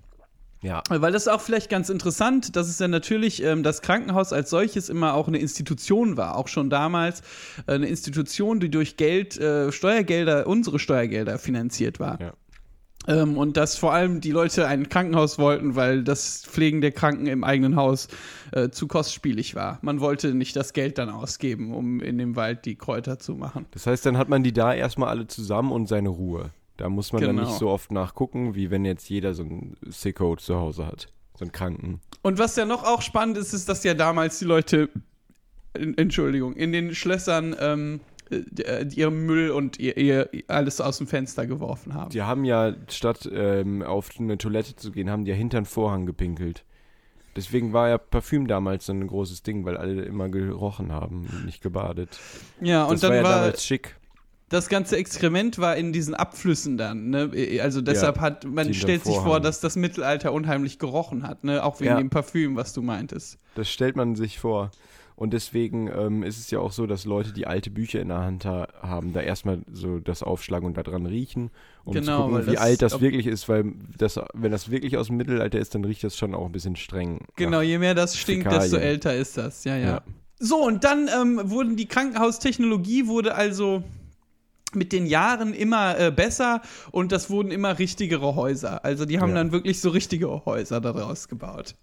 Ja. 0.66 0.82
Weil 0.88 1.12
das 1.12 1.22
ist 1.22 1.28
auch 1.28 1.40
vielleicht 1.40 1.70
ganz 1.70 1.90
interessant, 1.90 2.56
dass 2.56 2.68
es 2.68 2.80
ja 2.80 2.88
natürlich 2.88 3.42
ähm, 3.42 3.62
das 3.62 3.82
Krankenhaus 3.82 4.32
als 4.32 4.50
solches 4.50 4.88
immer 4.88 5.14
auch 5.14 5.28
eine 5.28 5.38
Institution 5.38 6.16
war, 6.16 6.36
auch 6.36 6.48
schon 6.48 6.70
damals 6.70 7.20
äh, 7.66 7.74
eine 7.74 7.86
Institution, 7.86 8.58
die 8.58 8.68
durch 8.68 8.96
Geld, 8.96 9.38
äh, 9.38 9.70
Steuergelder, 9.70 10.46
unsere 10.48 10.80
Steuergelder 10.80 11.38
finanziert 11.38 12.00
war. 12.00 12.20
Ja. 12.20 12.32
Ähm, 13.06 13.38
und 13.38 13.56
dass 13.56 13.76
vor 13.76 13.92
allem 13.92 14.20
die 14.20 14.32
Leute 14.32 14.66
ein 14.66 14.88
Krankenhaus 14.88 15.38
wollten, 15.38 15.76
weil 15.76 16.02
das 16.02 16.44
Pflegen 16.44 16.80
der 16.80 16.90
Kranken 16.90 17.28
im 17.28 17.44
eigenen 17.44 17.76
Haus 17.76 18.08
äh, 18.50 18.70
zu 18.70 18.88
kostspielig 18.88 19.54
war. 19.54 19.78
Man 19.82 20.00
wollte 20.00 20.34
nicht 20.34 20.56
das 20.56 20.72
Geld 20.72 20.98
dann 20.98 21.10
ausgeben, 21.10 21.72
um 21.72 22.00
in 22.00 22.18
dem 22.18 22.34
Wald 22.34 22.64
die 22.64 22.74
Kräuter 22.74 23.20
zu 23.20 23.34
machen. 23.34 23.66
Das 23.70 23.86
heißt, 23.86 24.04
dann 24.04 24.18
hat 24.18 24.28
man 24.28 24.42
die 24.42 24.52
da 24.52 24.74
erstmal 24.74 25.10
alle 25.10 25.28
zusammen 25.28 25.70
und 25.70 25.86
seine 25.86 26.08
Ruhe. 26.08 26.50
Da 26.76 26.88
muss 26.88 27.12
man 27.12 27.22
dann 27.22 27.36
Genau. 27.36 27.48
nicht 27.48 27.58
so 27.58 27.68
oft 27.70 27.90
nachgucken, 27.90 28.54
wie 28.54 28.70
wenn 28.70 28.84
jetzt 28.84 29.08
jeder 29.08 29.34
so 29.34 29.42
einen 29.42 29.76
Sicko 29.86 30.36
zu 30.36 30.56
Hause 30.56 30.86
hat. 30.86 31.08
So 31.38 31.44
einen 31.44 31.52
Kranken. 31.52 32.00
Und 32.22 32.38
was 32.38 32.56
ja 32.56 32.64
noch 32.64 32.84
auch 32.84 33.02
spannend 33.02 33.36
ist, 33.38 33.52
ist, 33.52 33.68
dass 33.68 33.84
ja 33.84 33.94
damals 33.94 34.38
die 34.38 34.44
Leute, 34.46 34.88
in, 35.74 35.96
Entschuldigung, 35.98 36.54
in 36.54 36.72
den 36.72 36.94
Schlössern 36.94 37.54
ähm, 37.60 38.00
äh, 38.30 38.84
ihren 38.94 39.26
Müll 39.26 39.50
und 39.50 39.78
ihr, 39.78 39.96
ihr 39.96 40.28
alles 40.48 40.80
aus 40.80 40.98
dem 40.98 41.06
Fenster 41.06 41.46
geworfen 41.46 41.94
haben. 41.94 42.10
Die 42.10 42.22
haben 42.22 42.44
ja, 42.44 42.74
statt 42.88 43.28
ähm, 43.32 43.82
auf 43.82 44.10
eine 44.18 44.38
Toilette 44.38 44.76
zu 44.76 44.90
gehen, 44.92 45.10
haben 45.10 45.24
die 45.24 45.30
ja 45.30 45.36
hinter 45.36 45.60
den 45.60 45.66
Vorhang 45.66 46.06
gepinkelt. 46.06 46.64
Deswegen 47.36 47.74
war 47.74 47.90
ja 47.90 47.98
Parfüm 47.98 48.46
damals 48.46 48.86
so 48.86 48.92
ein 48.94 49.06
großes 49.06 49.42
Ding, 49.42 49.66
weil 49.66 49.76
alle 49.76 50.02
immer 50.02 50.30
gerochen 50.30 50.90
haben 50.90 51.28
und 51.30 51.44
nicht 51.44 51.62
gebadet. 51.62 52.18
Ja, 52.62 52.84
und 52.84 52.94
das 52.94 53.02
dann 53.02 53.10
war 53.10 53.16
ja 53.16 53.22
war 53.22 53.34
damals 53.40 53.64
schick. 53.64 53.96
Das 54.48 54.68
ganze 54.68 54.96
Exkrement 54.96 55.58
war 55.58 55.76
in 55.76 55.92
diesen 55.92 56.14
Abflüssen 56.14 56.76
dann. 56.76 57.10
Ne? 57.10 57.30
Also 57.62 57.80
deshalb 57.80 58.16
Ja, 58.16 58.22
hat 58.22 58.44
man 58.44 58.72
stellt 58.74 59.04
sich 59.04 59.16
vor, 59.16 59.40
dass 59.40 59.60
das 59.60 59.74
Mittelalter 59.76 60.32
unheimlich 60.32 60.78
gerochen 60.78 61.26
hat, 61.26 61.42
ne? 61.42 61.64
Auch 61.64 61.80
wegen 61.80 61.90
Ja. 61.90 61.96
dem 61.98 62.10
Parfüm, 62.10 62.54
was 62.54 62.72
du 62.72 62.80
meintest. 62.82 63.38
Das 63.56 63.68
stellt 63.70 63.96
man 63.96 64.14
sich 64.14 64.38
vor. 64.38 64.70
Und 65.16 65.32
deswegen 65.32 65.88
ähm, 65.88 66.22
ist 66.22 66.38
es 66.38 66.50
ja 66.50 66.58
auch 66.60 66.72
so, 66.72 66.86
dass 66.86 67.06
Leute, 67.06 67.32
die 67.32 67.46
alte 67.46 67.70
Bücher 67.70 68.00
in 68.00 68.08
der 68.08 68.18
Hand 68.18 68.44
ha 68.44 68.68
haben, 68.82 69.14
da 69.14 69.22
erstmal 69.22 69.60
so 69.72 69.98
das 69.98 70.22
aufschlagen 70.22 70.66
und 70.68 70.76
da 70.76 70.82
dran 70.82 71.06
riechen, 71.06 71.50
um 71.84 71.94
Genau, 71.94 72.26
zu 72.26 72.32
gucken, 72.32 72.46
wie 72.46 72.52
das- 72.52 72.60
alt 72.60 72.82
das 72.82 73.00
wirklich 73.00 73.26
ist, 73.26 73.48
weil 73.48 73.72
das, 73.96 74.20
wenn 74.34 74.52
das 74.52 74.70
wirklich 74.70 74.98
aus 74.98 75.06
dem 75.06 75.16
Mittelalter 75.16 75.58
ist, 75.58 75.74
dann 75.74 75.84
riecht 75.86 76.04
das 76.04 76.18
schon 76.18 76.34
auch 76.34 76.44
ein 76.44 76.52
bisschen 76.52 76.76
streng. 76.76 77.20
Genau, 77.36 77.62
je 77.62 77.78
mehr 77.78 77.94
das 77.94 78.16
stinkt, 78.18 78.42
Fäkalien. 78.44 78.60
desto 78.70 78.76
älter 78.76 79.14
ist 79.16 79.38
das. 79.38 79.64
Ja, 79.64 79.76
ja. 79.78 79.86
Ja. 79.86 80.02
So, 80.38 80.62
und 80.62 80.84
dann 80.84 81.08
ähm, 81.18 81.40
wurden 81.50 81.76
die 81.76 81.86
Krankenhaustechnologie 81.86 83.06
wurde 83.06 83.34
also 83.34 83.82
mit 84.76 84.92
den 84.92 85.06
Jahren 85.06 85.52
immer 85.54 85.98
äh, 85.98 86.10
besser 86.10 86.60
und 86.92 87.10
das 87.12 87.30
wurden 87.30 87.50
immer 87.50 87.78
richtigere 87.78 88.34
Häuser. 88.36 88.84
Also 88.84 89.04
die 89.06 89.18
haben 89.18 89.30
Ja. 89.30 89.36
dann 89.36 89.52
wirklich 89.52 89.80
so 89.80 89.90
richtige 89.90 90.44
Häuser 90.44 90.80
daraus 90.80 91.28
gebaut. 91.28 91.74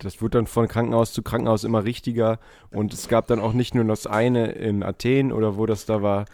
Das 0.00 0.20
wird 0.22 0.34
dann 0.34 0.46
von 0.46 0.66
Krankenhaus 0.66 1.12
zu 1.12 1.22
Krankenhaus 1.22 1.64
immer 1.64 1.84
richtiger 1.84 2.38
und 2.70 2.92
es 2.94 3.08
gab 3.08 3.26
dann 3.26 3.38
auch 3.40 3.52
nicht 3.52 3.74
nur 3.74 3.84
das 3.84 4.06
eine 4.06 4.52
in 4.52 4.82
Athen 4.82 5.30
oder 5.32 5.56
wo 5.56 5.66
das 5.66 5.84
da 5.86 6.00
war, 6.02 6.24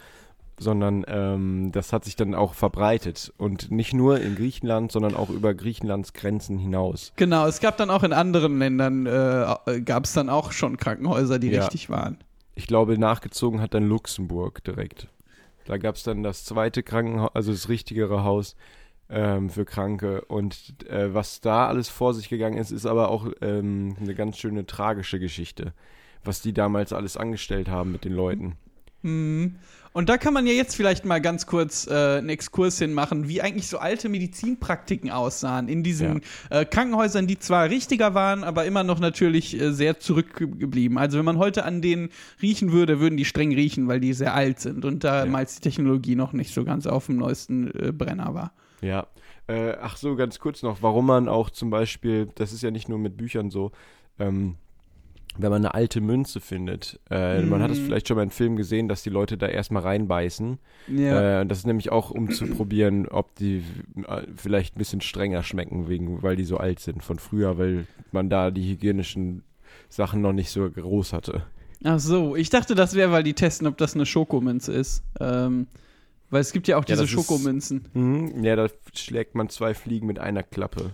sondern 0.59 1.05
ähm, 1.07 1.71
das 1.71 1.93
hat 1.93 2.05
sich 2.05 2.15
dann 2.15 2.33
auch 2.33 2.53
verbreitet 2.55 3.31
und 3.37 3.69
nicht 3.69 3.93
nur 3.93 4.19
in 4.19 4.35
Griechenland, 4.35 4.91
sondern 4.91 5.15
auch 5.15 5.29
über 5.29 5.53
Griechenlands 5.53 6.13
Grenzen 6.13 6.57
hinaus. 6.57 7.13
Genau, 7.15 7.45
es 7.45 7.59
gab 7.59 7.77
dann 7.77 7.89
auch 7.91 8.03
in 8.03 8.13
anderen 8.13 8.57
Ländern, 8.57 9.05
äh, 9.05 9.81
gab 9.81 10.05
es 10.05 10.13
dann 10.13 10.29
auch 10.29 10.51
schon 10.53 10.77
Krankenhäuser, 10.77 11.37
die 11.37 11.49
Ja. 11.51 11.61
richtig 11.63 11.89
waren. 11.89 12.17
Ich 12.55 12.65
glaube, 12.65 12.97
nachgezogen 12.97 13.61
hat 13.61 13.75
dann 13.75 13.87
Luxemburg 13.87 14.63
direkt. 14.63 15.09
Da 15.67 15.77
gab 15.77 15.95
es 15.95 16.03
dann 16.03 16.23
das 16.23 16.45
zweite 16.45 16.81
Krankenhaus, 16.81 17.31
also 17.33 17.51
das 17.51 17.67
richtigere 17.67 18.23
Haus 18.23 18.55
ähm, 19.09 19.49
für 19.49 19.65
Kranke. 19.65 20.21
Und 20.21 20.81
äh, 20.89 21.13
was 21.13 21.41
da 21.41 21.67
alles 21.67 21.89
vor 21.89 22.13
sich 22.13 22.29
gegangen 22.29 22.57
ist, 22.57 22.71
ist 22.71 22.85
aber 22.85 23.09
auch 23.09 23.27
ähm, 23.41 23.97
eine 23.99 24.15
ganz 24.15 24.37
schöne 24.37 24.65
tragische 24.65 25.19
Geschichte, 25.19 25.73
was 26.23 26.41
die 26.41 26.53
damals 26.53 26.93
alles 26.93 27.17
angestellt 27.17 27.67
haben 27.67 27.91
mit 27.91 28.05
den 28.05 28.13
Leuten. 28.13 28.55
Mhm. 29.01 29.55
Und 29.97 30.09
da 30.09 30.19
kann 30.19 30.31
man 30.31 30.45
ja 30.45 30.53
jetzt 30.53 30.75
vielleicht 30.75 31.05
mal 31.05 31.19
ganz 31.19 31.47
kurz 31.47 31.87
äh, 31.87 32.19
einen 32.19 32.29
Exkurs 32.29 32.77
hinmachen, 32.77 33.27
wie 33.27 33.41
eigentlich 33.41 33.67
so 33.67 33.79
alte 33.79 34.09
Medizinpraktiken 34.09 35.09
aussahen 35.09 35.67
in 35.67 35.81
diesen 35.81 36.21
äh, 36.51 36.65
Krankenhäusern, 36.65 37.25
die 37.25 37.39
zwar 37.39 37.71
richtiger 37.71 38.13
waren, 38.13 38.43
aber 38.43 38.65
immer 38.65 38.83
noch 38.83 38.99
natürlich 38.99 39.59
äh, 39.59 39.71
sehr 39.71 39.99
zurückgeblieben. 39.99 40.99
Also 40.99 41.17
wenn 41.17 41.25
man 41.25 41.39
heute 41.39 41.65
an 41.65 41.81
denen 41.81 42.09
riechen 42.43 42.71
würde, 42.71 42.99
würden 42.99 43.17
die 43.17 43.25
streng 43.25 43.51
riechen, 43.51 43.87
weil 43.87 43.99
die 43.99 44.13
sehr 44.13 44.35
alt 44.35 44.59
sind 44.59 44.85
und 44.85 45.03
damals 45.03 45.55
die 45.55 45.61
Technologie 45.61 46.13
noch 46.13 46.31
nicht 46.31 46.53
so 46.53 46.63
ganz 46.63 46.85
auf 46.85 47.07
dem 47.07 47.17
neuesten 47.17 47.71
äh, 47.71 47.91
Brenner 47.91 48.35
war. 48.35 48.53
Ja. 48.81 49.07
Äh, 49.47 49.77
ach 49.81 49.97
so, 49.97 50.15
ganz 50.15 50.37
kurz 50.37 50.61
noch, 50.61 50.83
warum 50.83 51.07
man 51.07 51.27
auch 51.27 51.49
zum 51.49 51.71
Beispiel, 51.71 52.29
das 52.35 52.53
ist 52.53 52.61
ja 52.61 52.69
nicht 52.69 52.87
nur 52.87 52.99
mit 52.99 53.17
Büchern 53.17 53.49
so, 53.49 53.71
ähm, 54.19 54.57
wenn 55.39 55.49
man 55.51 55.63
eine 55.65 55.73
alte 55.73 56.01
Münze 56.01 56.39
findet, 56.39 56.99
äh, 57.09 57.41
man 57.41 57.61
hat 57.61 57.71
es 57.71 57.79
Mhm. 57.79 57.85
vielleicht 57.85 58.07
schon 58.07 58.17
mal 58.17 58.23
in 58.23 58.29
Filmen 58.29 58.55
gesehen, 58.57 58.87
dass 58.87 59.03
die 59.03 59.09
Leute 59.09 59.37
da 59.37 59.47
erstmal 59.47 59.83
reinbeißen. 59.83 60.57
Ja. 60.87 61.41
Äh, 61.41 61.45
das 61.45 61.59
ist 61.59 61.67
nämlich 61.67 61.91
auch, 61.91 62.11
um 62.11 62.31
zu 62.31 62.47
probieren, 62.47 63.07
ob 63.07 63.35
die 63.35 63.63
äh, 64.07 64.21
vielleicht 64.35 64.75
ein 64.75 64.79
bisschen 64.79 65.01
strenger 65.01 65.43
schmecken, 65.43 65.87
wegen, 65.89 66.21
weil 66.23 66.35
die 66.35 66.43
so 66.45 66.57
alt 66.57 66.79
sind 66.79 67.03
von 67.03 67.19
früher, 67.19 67.57
weil 67.57 67.85
man 68.11 68.29
da 68.29 68.51
die 68.51 68.69
hygienischen 68.71 69.43
Sachen 69.89 70.21
noch 70.21 70.33
nicht 70.33 70.49
so 70.49 70.69
groß 70.69 71.13
hatte. 71.13 71.43
Ach 71.83 71.99
so, 71.99 72.35
ich 72.35 72.49
dachte, 72.49 72.73
das 72.75 72.95
wäre, 72.95 73.11
weil 73.11 73.23
die 73.23 73.33
testen, 73.35 73.67
ob 73.67 73.77
das 73.77 73.93
eine 73.95 74.05
Schokomünze 74.05 74.73
ist. 74.73 75.03
Ähm, 75.19 75.67
weil 76.29 76.41
es 76.41 76.51
gibt 76.51 76.67
ja 76.67 76.75
auch 76.77 76.81
Ja, 76.81 76.95
diese 76.95 77.03
ist- 77.03 77.09
Schokomünzen. 77.11 77.85
Mhm. 77.93 78.43
Ja, 78.43 78.55
da 78.55 78.67
schlägt 78.93 79.35
man 79.35 79.49
zwei 79.49 79.73
Fliegen 79.73 80.07
mit 80.07 80.19
einer 80.19 80.43
Klappe. 80.43 80.89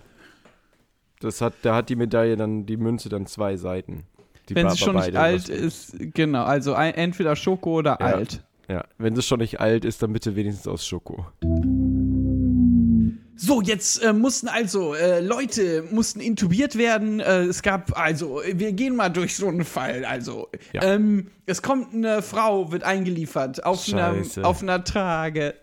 Das 1.20 1.40
hat, 1.42 1.54
da 1.62 1.76
hat 1.76 1.90
die 1.90 1.96
Medaille 1.96 2.36
dann, 2.36 2.66
die 2.66 2.76
Münze 2.78 3.08
dann 3.10 3.26
zwei 3.28 3.56
Seiten. 3.56 4.04
Die 4.50 4.56
Wenn 4.56 4.70
sie 4.70 4.78
schon 4.78 4.96
nicht 4.96 5.16
alt 5.16 5.48
ist, 5.50 5.96
genau, 6.00 6.44
also 6.44 6.74
ein, 6.74 6.94
entweder 6.96 7.36
Schoko 7.36 7.76
oder 7.80 7.98
Ja. 8.00 8.06
alt. 8.06 8.44
Ja, 8.70 8.86
wenn 8.98 9.16
sie 9.16 9.22
schon 9.22 9.40
nicht 9.40 9.60
alt 9.60 9.84
ist, 9.86 10.02
dann 10.02 10.14
bitte 10.14 10.36
wenigstens 10.36 10.68
aus 10.68 10.86
Schoko. 10.88 11.26
So, 13.36 13.62
jetzt 13.62 14.02
äh, 14.04 14.14
mussten 14.14 14.48
also 14.48 14.94
äh, 14.94 15.20
Leute 15.20 15.84
mussten 15.92 16.20
intubiert 16.22 16.78
werden. 16.78 17.20
Äh, 17.20 17.42
es 17.44 17.62
gab 17.62 17.98
also, 18.00 18.42
wir 18.46 18.72
gehen 18.74 18.96
mal 18.96 19.10
durch 19.10 19.36
so 19.36 19.48
einen 19.48 19.66
Fall. 19.66 20.06
Also, 20.06 20.50
Ja. 20.72 20.84
ähm, 20.84 21.28
es 21.46 21.62
kommt 21.62 21.94
eine 21.94 22.22
Frau, 22.22 22.72
wird 22.72 22.84
eingeliefert 22.84 23.66
auf 23.66 23.92
einer 23.92 24.16
auf 24.44 24.62
einer 24.62 24.84
Trage. 24.84 25.56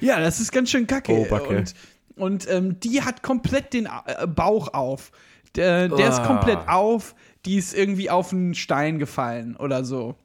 Ja, 0.00 0.20
das 0.20 0.38
ist 0.38 0.52
ganz 0.52 0.70
schön 0.70 0.86
kacke. 0.86 1.12
Oh, 1.12 1.24
Backe. 1.28 1.56
Und, 1.56 1.74
und 2.16 2.50
ähm, 2.50 2.78
die 2.80 3.02
hat 3.02 3.22
komplett 3.22 3.72
den 3.72 3.86
äh, 3.86 4.26
Bauch 4.26 4.72
auf. 4.74 5.12
Der, 5.56 5.88
der 5.88 6.08
ist 6.08 6.20
Ah. 6.20 6.26
komplett 6.26 6.68
auf. 6.68 7.14
Die 7.44 7.56
ist 7.56 7.74
irgendwie 7.74 8.10
auf 8.10 8.32
einen 8.32 8.54
Stein 8.54 8.98
gefallen 8.98 9.56
oder 9.56 9.84
so. 9.84 10.16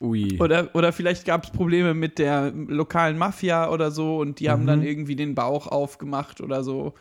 Ui. 0.00 0.38
Oder, 0.40 0.74
oder 0.74 0.92
vielleicht 0.92 1.24
gab 1.24 1.44
es 1.44 1.50
Probleme 1.50 1.92
mit 1.92 2.18
der 2.18 2.52
lokalen 2.52 3.18
Mafia 3.18 3.68
oder 3.70 3.90
so 3.90 4.18
und 4.18 4.38
die 4.38 4.48
haben 4.48 4.66
dann 4.66 4.82
irgendwie 4.82 5.16
den 5.16 5.34
Bauch 5.34 5.66
aufgemacht 5.66 6.40
oder 6.40 6.62
so. 6.62 6.94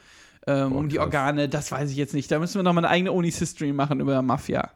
Ähm, 0.48 0.72
Boah, 0.72 0.80
um 0.80 0.90
die. 0.90 1.00
Organe, 1.00 1.48
das 1.48 1.72
weiß 1.72 1.92
ich 1.92 1.98
jetzt 1.98 2.14
nicht. 2.14 2.32
Da 2.32 2.40
müssen 2.40 2.56
wir 2.56 2.64
nochmal 2.64 2.86
eine 2.86 2.92
eigene 2.92 3.12
Uni-History 3.12 3.74
machen 3.74 4.00
über 4.00 4.22
Mafia. 4.22 4.72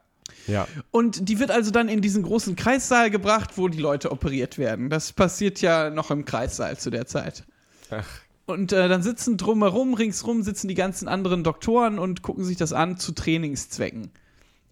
ja. 0.45 0.67
Und 0.91 1.29
die 1.29 1.39
wird 1.39 1.49
also 1.49 1.71
dann 1.71 1.89
in 1.89 2.01
diesen 2.01 2.21
großen 2.21 2.55
Kreissaal 2.55 3.09
gebracht, 3.09 3.51
wo 3.57 3.67
die 3.69 3.79
Leute 3.79 4.11
operiert 4.11 4.57
werden. 4.59 4.89
Das 4.89 5.13
passiert 5.13 5.61
ja 5.61 5.89
noch 5.89 6.11
im 6.11 6.25
Kreissaal 6.25 6.77
zu 6.77 6.91
der 6.91 7.07
Zeit. 7.07 7.43
Ach. 7.89 8.05
Und 8.45 8.71
äh, 8.73 8.87
dann 8.87 9.01
sitzen 9.01 9.37
drumherum, 9.37 9.93
ringsrum 9.93 10.43
sitzen 10.43 10.67
die 10.67 10.75
ganzen 10.75 11.07
anderen 11.07 11.43
Doktoren 11.43 11.97
und 11.97 12.21
gucken 12.21 12.43
sich 12.43 12.57
das 12.57 12.73
an 12.73 12.97
zu 12.97 13.13
Trainingszwecken. 13.13 14.11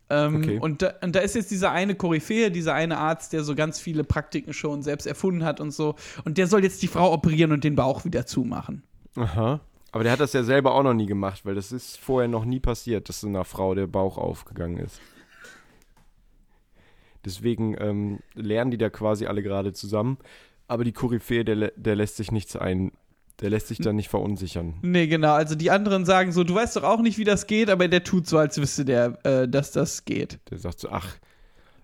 Ähm, 0.09 0.37
Okay. 0.37 0.59
und, 0.59 0.81
da, 0.81 0.93
und 1.01 1.15
da 1.15 1.19
ist 1.19 1.35
jetzt 1.35 1.51
dieser 1.51 1.71
eine 1.71 1.95
Koryphäe, 1.95 2.49
dieser 2.51 2.73
eine 2.73 2.97
Arzt, 2.97 3.31
der 3.33 3.43
so 3.43 3.53
ganz 3.55 3.79
viele 3.79 4.03
Praktiken 4.03 4.53
schon 4.53 4.81
selbst 4.81 5.05
erfunden 5.05 5.43
hat 5.43 5.59
und 5.59 5.71
so. 5.71 5.95
Und 6.25 6.37
der 6.37 6.47
soll 6.47 6.63
jetzt 6.63 6.81
die 6.81 6.87
Frau 6.87 7.13
operieren 7.13 7.51
und 7.51 7.63
den 7.63 7.75
Bauch 7.75 8.05
wieder 8.05 8.25
zumachen. 8.25 8.83
Aha. 9.15 9.59
Aber 9.91 10.03
der 10.03 10.13
hat 10.13 10.19
das 10.19 10.33
ja 10.33 10.43
selber 10.43 10.73
auch 10.75 10.83
noch 10.83 10.93
nie 10.93 11.07
gemacht, 11.07 11.45
weil 11.45 11.55
das 11.55 11.71
ist 11.71 11.97
vorher 11.97 12.27
noch 12.27 12.45
nie 12.45 12.59
passiert, 12.59 13.09
dass 13.09 13.21
so 13.21 13.27
einer 13.27 13.43
Frau 13.45 13.73
der 13.75 13.87
Bauch 13.87 14.17
aufgegangen 14.17 14.77
ist. 14.77 14.99
Deswegen 17.25 17.75
ähm, 17.79 18.19
lernen 18.33 18.71
die 18.71 18.77
da 18.77 18.89
quasi 18.89 19.25
alle 19.25 19.43
gerade 19.43 19.73
zusammen. 19.73 20.17
Aber 20.67 20.83
die 20.83 20.91
Koryphäe, 20.93 21.43
der, 21.43 21.71
der 21.75 21.95
lässt 21.95 22.17
sich 22.17 22.31
nichts 22.31 22.55
ein. 22.55 22.91
Der 23.41 23.50
lässt 23.50 23.67
sich 23.67 23.77
da 23.77 23.93
nicht 23.93 24.10
verunsichern. 24.10 24.74
Nee, 24.81 25.08
genau. 25.08 25.34
Also 25.34 25.55
die 25.55 25.72
anderen 25.72 26.05
sagen 26.05 26.31
so, 26.31 26.43
du 26.43 26.55
weißt 26.55 26.75
doch 26.75 26.84
auch 26.84 27.01
nicht, 27.01 27.17
wie 27.17 27.24
das 27.24 27.48
geht, 27.48 27.69
aber 27.69 27.88
der 27.88 28.03
tut 28.03 28.27
so, 28.27 28.38
als 28.38 28.60
wüsste 28.60 28.84
der, 28.84 29.17
äh, 29.24 29.48
dass 29.48 29.72
das 29.72 30.03
geht. 30.03 30.39
Der 30.50 30.58
sagt 30.58 30.79
so, 30.79 30.89
ach, 30.89 31.15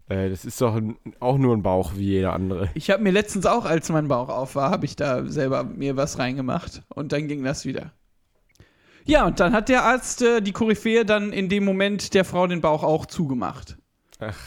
äh, 0.09 0.29
das 0.29 0.45
ist 0.45 0.59
doch 0.61 0.75
ein, 0.75 0.97
auch 1.19 1.37
nur 1.37 1.55
ein 1.55 1.63
Bauch 1.63 1.93
wie 1.95 2.05
jeder 2.05 2.33
andere. 2.33 2.69
Ich 2.73 2.89
habe 2.89 3.01
mir 3.01 3.11
letztens 3.11 3.45
auch, 3.45 3.65
als 3.65 3.89
mein 3.89 4.07
Bauch 4.07 4.29
auf 4.29 4.55
war, 4.55 4.69
habe 4.69 4.85
ich 4.85 4.95
da 4.95 5.25
selber 5.25 5.63
mir 5.63 5.95
was 5.95 6.19
reingemacht 6.19 6.83
und 6.89 7.11
dann 7.11 7.27
ging 7.27 7.43
das 7.43 7.65
wieder. 7.65 7.91
Ja, 9.05 9.25
und 9.25 9.39
dann 9.39 9.53
hat 9.53 9.69
der 9.69 9.83
Arzt 9.83 10.21
äh, 10.23 10.41
die 10.41 10.51
Koryphäe 10.51 11.05
dann 11.05 11.31
in 11.31 11.47
dem 11.47 11.63
Moment 11.63 12.13
der 12.13 12.25
Frau 12.25 12.47
den 12.47 12.61
Bauch 12.61 12.83
auch 12.83 13.05
zugemacht. 13.05 13.77
Ach. 14.19 14.37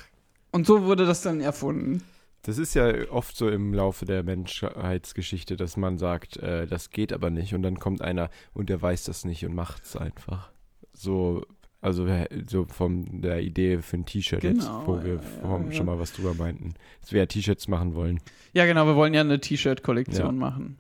Und 0.50 0.66
so 0.66 0.82
wurde 0.84 1.06
das 1.06 1.22
dann 1.22 1.40
erfunden. 1.40 2.02
Das 2.48 2.56
ist 2.56 2.72
ja 2.72 3.10
oft 3.10 3.36
so 3.36 3.50
im 3.50 3.74
Laufe 3.74 4.06
der 4.06 4.22
Menschheitsgeschichte, 4.22 5.56
dass 5.56 5.76
man 5.76 5.98
sagt, 5.98 6.36
äh, 6.38 6.66
das 6.66 6.90
geht 6.90 7.12
aber 7.12 7.30
nicht. 7.30 7.54
Und 7.54 7.62
dann 7.62 7.78
kommt 7.78 8.02
einer 8.02 8.30
und 8.54 8.70
der 8.70 8.80
weiß 8.80 9.04
das 9.04 9.24
nicht 9.24 9.44
und 9.44 9.54
macht 9.54 9.84
es 9.84 9.96
einfach. 9.96 10.50
So, 10.92 11.44
also 11.80 12.06
so 12.48 12.64
von 12.64 13.20
der 13.20 13.42
Idee 13.42 13.82
für 13.82 13.98
ein 13.98 14.06
T-Shirt 14.06 14.42
jetzt, 14.42 14.60
Genau, 14.60 14.82
wo 14.86 15.02
wir 15.04 15.14
ja, 15.42 15.58
ja. 15.60 15.72
schon 15.72 15.86
mal 15.86 15.98
was 15.98 16.12
drüber 16.12 16.34
meinten. 16.34 16.74
Dass 17.00 17.12
wir 17.12 17.20
ja 17.20 17.26
T-Shirts 17.26 17.68
machen 17.68 17.94
wollen. 17.94 18.18
Ja, 18.52 18.66
genau, 18.66 18.86
wir 18.86 18.96
wollen 18.96 19.14
ja 19.14 19.20
eine 19.20 19.40
T-Shirt-Kollektion 19.40 20.26
Ja. 20.26 20.32
machen. 20.32 20.78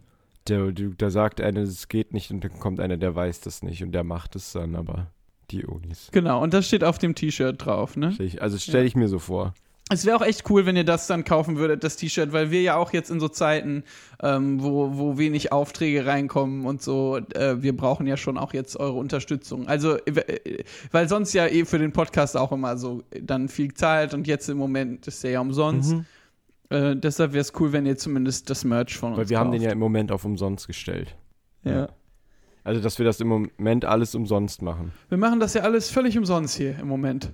Der, 0.48 0.72
du- 0.72 0.94
da 0.94 1.10
sagt 1.10 1.40
einer, 1.42 1.60
es 1.60 1.88
geht 1.88 2.14
nicht 2.14 2.30
und 2.30 2.42
dann 2.42 2.58
kommt 2.58 2.80
einer, 2.80 2.96
der 2.96 3.14
weiß 3.14 3.40
das 3.42 3.62
nicht 3.62 3.82
und 3.82 3.92
der 3.92 4.04
macht 4.04 4.34
es 4.36 4.52
dann, 4.52 4.74
aber 4.74 5.10
die 5.50 5.64
Unis. 5.66 6.08
Genau, 6.12 6.42
und 6.42 6.54
das 6.54 6.66
steht 6.66 6.82
auf 6.84 6.96
dem 6.98 7.14
T-Shirt 7.14 7.62
drauf, 7.64 7.96
ne? 7.96 8.16
Also 8.40 8.56
stelle 8.58 8.86
ich 8.86 8.96
mir 8.96 9.08
so 9.08 9.18
vor. 9.18 9.54
Es 9.90 10.04
wäre 10.04 10.16
auch 10.16 10.22
echt 10.22 10.48
cool, 10.50 10.66
wenn 10.66 10.76
ihr 10.76 10.84
das 10.84 11.06
dann 11.06 11.24
kaufen 11.24 11.56
würdet, 11.56 11.82
das 11.82 11.96
T-Shirt, 11.96 12.32
weil 12.32 12.50
wir 12.50 12.60
ja 12.60 12.76
auch 12.76 12.92
jetzt 12.92 13.10
in 13.10 13.20
so 13.20 13.28
Zeiten, 13.28 13.84
ähm, 14.22 14.62
wo, 14.62 14.98
wo 14.98 15.16
wenig 15.18 15.50
Aufträge 15.52 16.04
reinkommen 16.04 16.66
und 16.66 16.82
so, 16.82 17.16
äh, 17.34 17.62
wir 17.62 17.76
brauchen 17.76 18.06
ja 18.06 18.16
schon 18.16 18.36
auch 18.36 18.52
jetzt 18.52 18.76
eure 18.78 18.98
Unterstützung. 18.98 19.66
Also, 19.66 19.96
äh, 19.96 20.64
weil 20.92 21.08
sonst 21.08 21.32
ja 21.32 21.46
eh 21.46 21.64
für 21.64 21.78
den 21.78 21.92
Podcast 21.92 22.36
auch 22.36 22.52
immer 22.52 22.76
so 22.76 23.02
dann 23.20 23.48
viel 23.48 23.72
zahlt 23.72 24.12
und 24.12 24.26
jetzt 24.26 24.48
im 24.48 24.58
Moment 24.58 25.06
ist 25.06 25.24
der 25.24 25.30
ja 25.32 25.40
umsonst. 25.40 25.92
Mhm. 25.92 26.04
Äh, 26.70 26.96
deshalb 26.96 27.32
wäre 27.32 27.40
es 27.40 27.52
cool, 27.58 27.72
wenn 27.72 27.86
ihr 27.86 27.96
zumindest 27.96 28.50
das 28.50 28.64
Merch 28.64 28.96
von 28.96 29.10
uns 29.12 29.18
Weil 29.18 29.30
wir 29.30 29.38
haben 29.38 29.52
den 29.52 29.62
ja 29.62 29.68
kauft. 29.68 29.74
im 29.74 29.78
Moment 29.80 30.12
auf 30.12 30.24
umsonst 30.24 30.66
gestellt. 30.66 31.16
ja. 31.64 31.88
Also, 32.64 32.82
dass 32.82 32.98
wir 32.98 33.06
das 33.06 33.18
im 33.20 33.28
Moment 33.28 33.86
alles 33.86 34.14
umsonst 34.14 34.60
machen. 34.60 34.92
Wir 35.08 35.16
machen 35.16 35.40
das 35.40 35.54
ja 35.54 35.62
alles 35.62 35.88
völlig 35.88 36.18
umsonst 36.18 36.54
hier 36.54 36.78
im 36.78 36.86
Moment. 36.88 37.32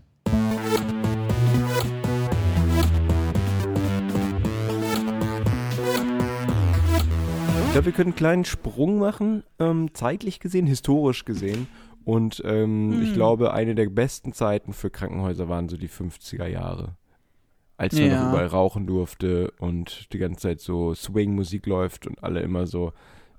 Glaube, 7.74 7.86
wir 7.86 7.92
können 7.92 8.08
einen 8.10 8.16
kleinen 8.16 8.44
Sprung 8.44 8.98
machen, 8.98 9.42
ähm, 9.58 9.90
zeitlich 9.94 10.40
gesehen, 10.40 10.66
historisch 10.66 11.24
gesehen. 11.24 11.66
Und 12.04 12.42
ähm, 12.44 13.00
ich 13.02 13.08
Hm. 13.10 13.14
glaube, 13.14 13.52
eine 13.52 13.74
der 13.74 13.88
besten 13.88 14.32
Zeiten 14.32 14.72
für 14.72 14.90
Krankenhäuser 14.90 15.48
waren 15.48 15.68
so 15.68 15.76
die 15.76 15.88
50er 15.88 16.46
Jahre. 16.46 16.96
Als 17.76 17.94
man 17.94 18.10
Ja. 18.10 18.20
noch 18.22 18.28
überall 18.28 18.46
rauchen 18.46 18.86
durfte 18.86 19.50
und 19.58 20.12
die 20.12 20.18
ganze 20.18 20.40
Zeit 20.42 20.60
so 20.60 20.94
Swing-Musik 20.94 21.66
läuft 21.66 22.06
und 22.06 22.22
alle 22.22 22.40
immer 22.40 22.66
so 22.66 22.92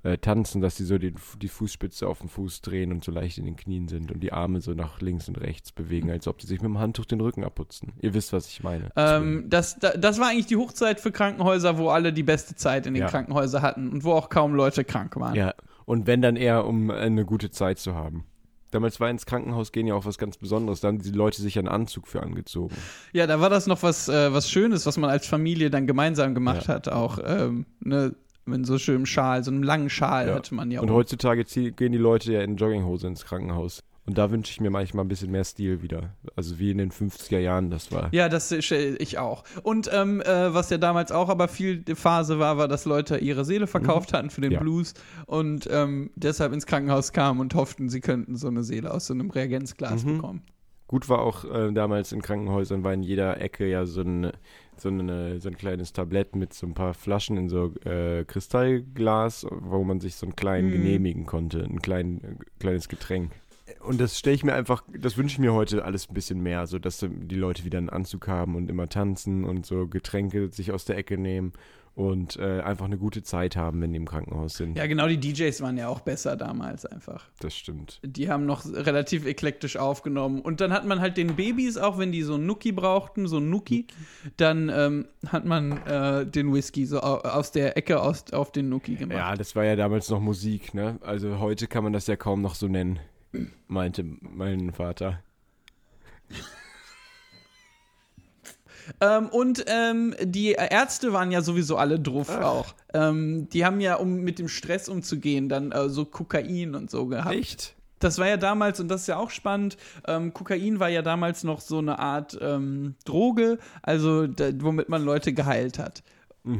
äh, 0.05 0.17
tanzen, 0.19 0.61
dass 0.61 0.77
sie 0.77 0.85
so 0.85 0.97
die, 0.97 1.13
die 1.41 1.47
Fußspitze 1.47 2.07
auf 2.07 2.19
den 2.19 2.29
Fuß 2.29 2.61
drehen 2.61 2.91
und 2.91 3.03
so 3.03 3.11
leicht 3.11 3.37
in 3.39 3.45
den 3.45 3.55
Knien 3.55 3.87
sind 3.87 4.11
und 4.11 4.21
die 4.21 4.31
Arme 4.31 4.61
so 4.61 4.73
nach 4.73 5.01
links 5.01 5.27
und 5.27 5.35
rechts 5.41 5.71
bewegen, 5.71 6.11
als 6.11 6.27
ob 6.27 6.41
sie 6.41 6.47
sich 6.47 6.61
mit 6.61 6.69
dem 6.69 6.77
Handtuch 6.77 7.05
den 7.05 7.19
Rücken 7.21 7.43
abputzen. 7.43 7.93
Ihr 8.01 8.13
wisst, 8.13 8.31
was 8.31 8.47
ich 8.47 8.63
meine. 8.63 8.89
Ähm, 8.95 9.45
das, 9.49 9.79
da, 9.79 9.91
das 9.97 10.19
war 10.19 10.27
eigentlich 10.29 10.45
die 10.45 10.57
Hochzeit 10.57 10.99
für 10.99 11.11
Krankenhäuser, 11.11 11.77
wo 11.79 11.89
alle 11.89 12.13
die 12.13 12.23
beste 12.23 12.55
Zeit 12.55 12.85
in 12.85 12.93
den 12.93 13.01
Ja. 13.01 13.09
Krankenhäusern 13.09 13.61
hatten 13.63 13.89
und 13.89 14.03
wo 14.03 14.13
auch 14.13 14.29
kaum 14.29 14.53
Leute 14.53 14.83
krank 14.83 15.15
waren. 15.17 15.35
Ja, 15.35 15.53
und 15.85 16.05
wenn 16.07 16.21
dann 16.21 16.35
eher, 16.35 16.65
um 16.65 16.91
eine 16.91 17.25
gute 17.25 17.49
Zeit 17.49 17.79
zu 17.79 17.95
haben. 17.95 18.25
Damals 18.71 18.99
war 18.99 19.09
ins 19.09 19.25
Krankenhaus 19.25 19.71
gehen 19.71 19.87
ja 19.87 19.93
auch 19.95 20.05
was 20.05 20.17
ganz 20.17 20.37
Besonderes. 20.37 20.81
Da 20.81 20.89
haben 20.89 21.01
die 21.01 21.11
Leute 21.11 21.41
sich 21.41 21.57
einen 21.57 21.69
Anzug 21.69 22.07
für 22.07 22.21
angezogen. 22.21 22.75
Ja, 23.13 23.25
da 23.25 23.39
war 23.39 23.49
das 23.49 23.67
noch 23.67 23.83
was, 23.83 24.09
äh, 24.09 24.33
was 24.33 24.49
Schönes, 24.51 24.85
was 24.85 24.97
man 24.97 25.09
als 25.09 25.25
Familie 25.27 25.69
dann 25.69 25.87
gemeinsam 25.87 26.35
gemacht 26.35 26.67
Ja. 26.67 26.73
hat. 26.73 26.89
Auch 26.89 27.17
ähm, 27.25 27.65
ne, 27.79 28.13
mit 28.45 28.65
so 28.65 28.77
schönem 28.77 29.05
Schal, 29.05 29.43
so 29.43 29.51
einem 29.51 29.63
langen 29.63 29.89
Schal 29.89 30.27
Ja. 30.29 30.35
hatte 30.35 30.53
man 30.55 30.71
ja 30.71 30.81
Und 30.81 30.89
auch. 30.91 30.95
heutzutage 30.95 31.43
zieh- 31.45 31.71
gehen 31.71 31.91
die 31.91 31.97
Leute 31.97 32.31
ja 32.33 32.41
in 32.41 32.55
Jogginghose 32.57 33.07
ins 33.07 33.25
Krankenhaus. 33.25 33.81
Und 34.07 34.19
da 34.19 34.29
wünsche 34.29 34.51
ich 34.51 34.61
mir 34.61 34.69
manchmal 34.69 35.03
ein 35.03 35.07
bisschen 35.07 35.31
mehr 35.31 35.43
Stil 35.43 35.81
wieder. 35.81 36.13
Also 36.35 36.59
wie 36.59 36.69
in 36.69 36.77
den 36.77 36.91
50er 36.91 37.39
Jahren 37.39 37.71
das 37.71 37.91
war. 37.91 38.09
Ja, 38.13 38.29
das 38.29 38.51
äh, 38.51 38.95
ich 38.99 39.17
auch. 39.17 39.43
Und 39.63 39.89
ähm, 39.91 40.21
äh, 40.21 40.53
was 40.53 40.69
ja 40.69 40.77
damals 40.77 41.11
auch 41.11 41.27
aber 41.27 41.47
viel 41.47 41.77
die 41.77 41.95
Phase 41.95 42.37
war, 42.37 42.55
war, 42.59 42.67
dass 42.67 42.85
Leute 42.85 43.17
ihre 43.17 43.45
Seele 43.45 43.65
verkauft 43.65 44.13
hatten 44.13 44.29
für 44.29 44.41
den 44.41 44.49
Mhm. 44.51 44.53
Ja. 44.53 44.59
Blues 44.59 44.93
und 45.25 45.67
ähm, 45.71 46.11
deshalb 46.15 46.53
ins 46.53 46.67
Krankenhaus 46.67 47.13
kamen 47.13 47.39
und 47.39 47.55
hofften, 47.55 47.89
sie 47.89 47.99
könnten 47.99 48.35
so 48.35 48.47
eine 48.47 48.63
Seele 48.63 48.93
aus 48.93 49.07
so 49.07 49.15
einem 49.15 49.31
Reagenzglas 49.31 50.05
Mhm. 50.05 50.17
bekommen. 50.17 50.41
Gut 50.87 51.09
war 51.09 51.17
auch 51.23 51.43
äh, 51.45 51.71
damals 51.73 52.11
in 52.11 52.21
Krankenhäusern, 52.21 52.83
war 52.83 52.93
in 52.93 53.01
jeder 53.01 53.41
Ecke 53.41 53.67
ja 53.67 53.87
so 53.87 54.01
ein, 54.01 54.31
so, 54.79 54.89
eine, 54.89 55.39
so 55.39 55.49
ein 55.49 55.57
kleines 55.57 55.93
Tablett 55.93 56.35
mit 56.35 56.53
so 56.53 56.67
ein 56.67 56.73
paar 56.73 56.93
Flaschen 56.93 57.37
in 57.37 57.49
so 57.49 57.73
äh, 57.85 58.25
Kristallglas, 58.25 59.45
wo 59.51 59.83
man 59.83 59.99
sich 59.99 60.15
so 60.15 60.25
einen 60.25 60.35
kleinen 60.35 60.67
Mhm. 60.67 60.71
genehmigen 60.73 61.25
konnte, 61.25 61.63
ein 61.63 61.81
klein, 61.81 62.39
kleines 62.59 62.89
Getränk. 62.89 63.31
Und 63.79 63.99
das 63.99 64.17
stelle 64.17 64.35
ich 64.35 64.43
mir 64.43 64.53
einfach, 64.53 64.83
das 64.97 65.17
wünsche 65.17 65.33
ich 65.33 65.39
mir 65.39 65.53
heute 65.53 65.85
alles 65.85 66.09
ein 66.09 66.13
bisschen 66.13 66.41
mehr, 66.41 66.67
so 66.67 66.79
dass 66.79 67.05
die 67.07 67.35
Leute 67.35 67.65
wieder 67.65 67.77
einen 67.77 67.89
Anzug 67.89 68.27
haben 68.27 68.55
und 68.55 68.69
immer 68.69 68.89
tanzen 68.89 69.43
und 69.43 69.65
so 69.65 69.87
Getränke 69.87 70.49
sich 70.49 70.71
aus 70.71 70.85
der 70.85 70.97
Ecke 70.97 71.17
nehmen 71.17 71.53
und 71.95 72.35
äh, 72.37 72.59
einfach 72.59 72.85
eine 72.85 72.97
gute 72.97 73.23
Zeit 73.23 73.55
haben, 73.55 73.81
wenn 73.81 73.91
die 73.91 73.97
im 73.97 74.05
Krankenhaus 74.07 74.55
sind. 74.57 74.77
Ja, 74.77 74.85
genau, 74.85 75.07
die 75.07 75.17
DJs 75.17 75.61
waren 75.61 75.77
ja 75.77 75.87
auch 75.87 76.01
besser 76.01 76.35
damals 76.35 76.85
einfach. 76.85 77.29
Das 77.39 77.55
stimmt. 77.55 78.01
Die 78.03 78.29
haben 78.29 78.45
noch 78.45 78.65
relativ 78.65 79.25
eklektisch 79.25 79.77
aufgenommen. 79.77 80.41
Und 80.41 80.59
dann 80.59 80.73
hat 80.73 80.85
man 80.85 80.99
halt 80.99 81.15
den 81.15 81.35
Babys, 81.37 81.77
auch 81.77 81.97
wenn 81.97 82.11
die 82.11 82.21
so 82.21 82.33
einen 82.35 82.45
Nuki 82.45 82.73
brauchten, 82.73 83.27
so 83.27 83.37
einen 83.37 83.49
Nuki, 83.49 83.87
dann 84.35 84.67
ähm, 84.69 85.05
hat 85.27 85.45
man 85.45 85.71
äh, 85.85 86.25
den 86.25 86.53
Whisky 86.53 86.85
so 86.85 86.99
au- 86.99 87.21
aus 87.21 87.51
der 87.53 87.77
Ecke 87.77 88.01
aus, 88.01 88.25
auf 88.33 88.51
den 88.51 88.67
Nuki 88.67 88.95
gemacht. 88.95 89.17
Ja, 89.17 89.35
das 89.35 89.55
war 89.55 89.63
ja 89.63 89.77
damals 89.77 90.09
noch 90.09 90.19
Musik, 90.19 90.73
ne? 90.73 90.99
Also 91.01 91.39
heute 91.39 91.67
kann 91.67 91.85
man 91.85 91.93
das 91.93 92.07
ja 92.07 92.17
kaum 92.17 92.41
noch 92.41 92.55
so 92.55 92.67
nennen, 92.67 92.99
meinte 93.69 94.03
mein 94.21 94.73
Vater. 94.73 95.21
Ähm, 99.01 99.27
und 99.27 99.65
ähm, 99.67 100.15
die 100.21 100.51
Ärzte 100.51 101.13
waren 101.13 101.31
ja 101.31 101.41
sowieso 101.41 101.77
alle 101.77 101.99
drauf 101.99 102.29
Ach. 102.29 102.43
auch. 102.43 102.75
Ähm, 102.93 103.49
die 103.49 103.65
haben 103.65 103.79
ja, 103.79 103.95
um 103.95 104.21
mit 104.21 104.39
dem 104.39 104.47
Stress 104.47 104.89
umzugehen, 104.89 105.49
dann 105.49 105.71
äh, 105.71 105.89
so 105.89 106.05
Kokain 106.05 106.75
und 106.75 106.89
so 106.89 107.07
gehabt. 107.07 107.35
Echt? 107.35 107.75
Das 107.99 108.17
war 108.17 108.27
ja 108.27 108.37
damals, 108.37 108.79
und 108.79 108.89
das 108.89 109.01
ist 109.01 109.07
ja 109.07 109.17
auch 109.17 109.29
spannend, 109.29 109.77
ähm, 110.07 110.33
Kokain 110.33 110.79
war 110.79 110.89
ja 110.89 111.01
damals 111.01 111.43
noch 111.43 111.61
so 111.61 111.79
eine 111.79 111.97
Art 111.97 112.37
ähm, 112.41 112.95
Droge, 113.05 113.57
also 113.81 114.27
da, 114.27 114.49
womit 114.59 114.89
man 114.89 115.03
Leute 115.03 115.33
geheilt 115.33 115.79
hat. 115.79 116.03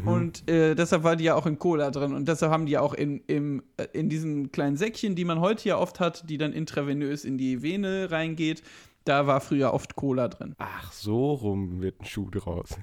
Und 0.03 0.49
äh, 0.49 0.73
deshalb 0.73 1.03
war 1.03 1.15
die 1.15 1.25
ja 1.25 1.35
auch 1.35 1.45
in 1.45 1.59
Cola 1.59 1.91
drin 1.91 2.15
und 2.15 2.27
deshalb 2.27 2.51
haben 2.51 2.65
die 2.65 2.71
ja 2.71 2.81
auch 2.81 2.95
in, 2.95 3.21
im, 3.27 3.61
äh, 3.77 3.85
in 3.93 4.09
diesen 4.09 4.51
kleinen 4.51 4.77
Säckchen, 4.77 5.13
die 5.13 5.25
man 5.25 5.39
heute 5.39 5.69
ja 5.69 5.77
oft 5.77 5.99
hat, 5.99 6.27
die 6.27 6.39
dann 6.39 6.53
intravenös 6.53 7.23
in 7.23 7.37
die 7.37 7.61
Vene 7.61 8.09
reingeht, 8.09 8.63
da 9.05 9.27
war 9.27 9.39
früher 9.41 9.73
oft 9.73 9.95
Cola 9.95 10.27
drin. 10.27 10.55
Ach, 10.57 10.91
so 10.91 11.33
rum 11.33 11.81
wird 11.81 12.01
ein 12.01 12.05
Schuh 12.05 12.29
draus. 12.29 12.77